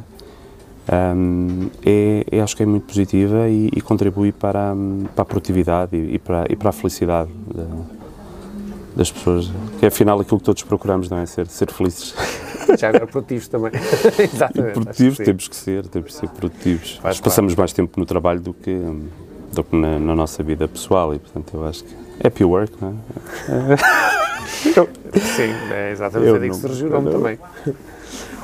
Um, 0.89 1.69
é, 1.85 2.23
é, 2.31 2.39
acho 2.39 2.55
que 2.55 2.63
é 2.63 2.65
muito 2.65 2.85
positiva 2.85 3.49
e, 3.49 3.69
e 3.75 3.81
contribui 3.81 4.31
para, 4.31 4.73
para 5.13 5.21
a 5.21 5.25
produtividade 5.25 5.97
e, 5.97 6.15
e, 6.15 6.19
para, 6.19 6.45
e 6.49 6.55
para 6.55 6.69
a 6.69 6.71
felicidade 6.71 7.29
das 8.95 9.11
pessoas, 9.11 9.51
que 9.79 9.85
é 9.85 9.89
afinal 9.89 10.19
aquilo 10.19 10.39
que 10.39 10.45
todos 10.45 10.63
procuramos, 10.63 11.09
não 11.09 11.17
é? 11.17 11.25
Ser, 11.25 11.47
ser 11.47 11.71
felizes. 11.71 12.15
Já 12.77 12.89
agora 12.89 13.07
produtivos 13.07 13.47
também. 13.47 13.71
Exatamente. 14.19 14.73
produtivos, 14.73 15.17
que 15.17 15.23
temos 15.23 15.47
que 15.47 15.55
ser, 15.55 15.87
temos 15.87 16.13
que 16.13 16.19
ser 16.19 16.29
produtivos. 16.29 16.97
Faz 16.97 17.19
Passamos 17.19 17.55
mais 17.55 17.73
tempo 17.73 17.99
no 17.99 18.05
trabalho 18.05 18.39
do 18.39 18.53
que, 18.53 18.75
do 19.53 19.63
que 19.63 19.75
na, 19.75 19.99
na, 19.99 20.15
nossa 20.15 20.43
vida 20.43 20.67
pessoal 20.67 21.13
e, 21.13 21.19
portanto, 21.19 21.51
eu 21.53 21.65
acho 21.65 21.83
que 21.83 21.95
happy 22.25 22.43
work, 22.43 22.73
não 22.81 22.89
é? 22.89 23.77
Sim, 25.35 25.53
é 25.71 25.91
exatamente 25.91 26.29
eu 26.29 26.39
que 26.39 26.53
surgiu 26.55 26.87
o 26.87 26.91
nome 26.91 27.11
também. 27.11 27.39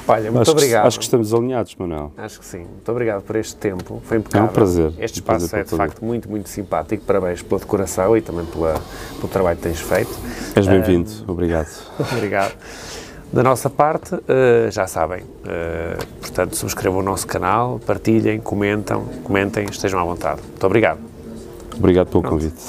Olha, 0.07 0.31
muito 0.31 0.41
acho 0.41 0.51
obrigado. 0.51 0.81
Que, 0.81 0.87
acho 0.87 0.99
que 0.99 1.05
estamos 1.05 1.33
alinhados, 1.33 1.75
Manuel. 1.75 2.11
Acho 2.17 2.39
que 2.39 2.45
sim. 2.45 2.59
Muito 2.59 2.91
obrigado 2.91 3.21
por 3.21 3.35
este 3.35 3.55
tempo. 3.55 4.01
Foi 4.05 4.17
impecável. 4.17 4.47
É 4.47 4.49
um 4.49 4.53
prazer. 4.53 4.93
Este 4.99 5.19
espaço 5.19 5.49
prazer 5.49 5.59
é, 5.59 5.63
de 5.63 5.75
facto, 5.75 6.03
muito, 6.03 6.29
muito 6.29 6.49
simpático. 6.49 7.05
Parabéns 7.05 7.41
pela 7.41 7.59
decoração 7.59 8.17
e 8.17 8.21
também 8.21 8.45
pela, 8.45 8.81
pelo 9.15 9.27
trabalho 9.29 9.57
que 9.57 9.63
tens 9.63 9.79
feito. 9.79 10.11
És 10.55 10.67
bem-vindo. 10.67 11.09
Uh, 11.25 11.31
obrigado. 11.31 11.69
obrigado. 12.11 12.53
Da 13.33 13.41
nossa 13.41 13.67
parte, 13.67 14.13
uh, 14.13 14.69
já 14.69 14.85
sabem, 14.85 15.21
uh, 15.21 16.05
portanto, 16.21 16.55
subscrevam 16.55 16.99
o 16.99 17.01
nosso 17.01 17.25
canal, 17.25 17.79
partilhem, 17.83 18.39
comentam, 18.39 19.05
comentem, 19.23 19.65
estejam 19.65 19.99
à 19.99 20.03
vontade. 20.03 20.39
Muito 20.47 20.63
obrigado. 20.63 20.99
Obrigado 21.75 22.09
pelo 22.09 22.21
Pronto. 22.21 22.35
convite. 22.35 22.61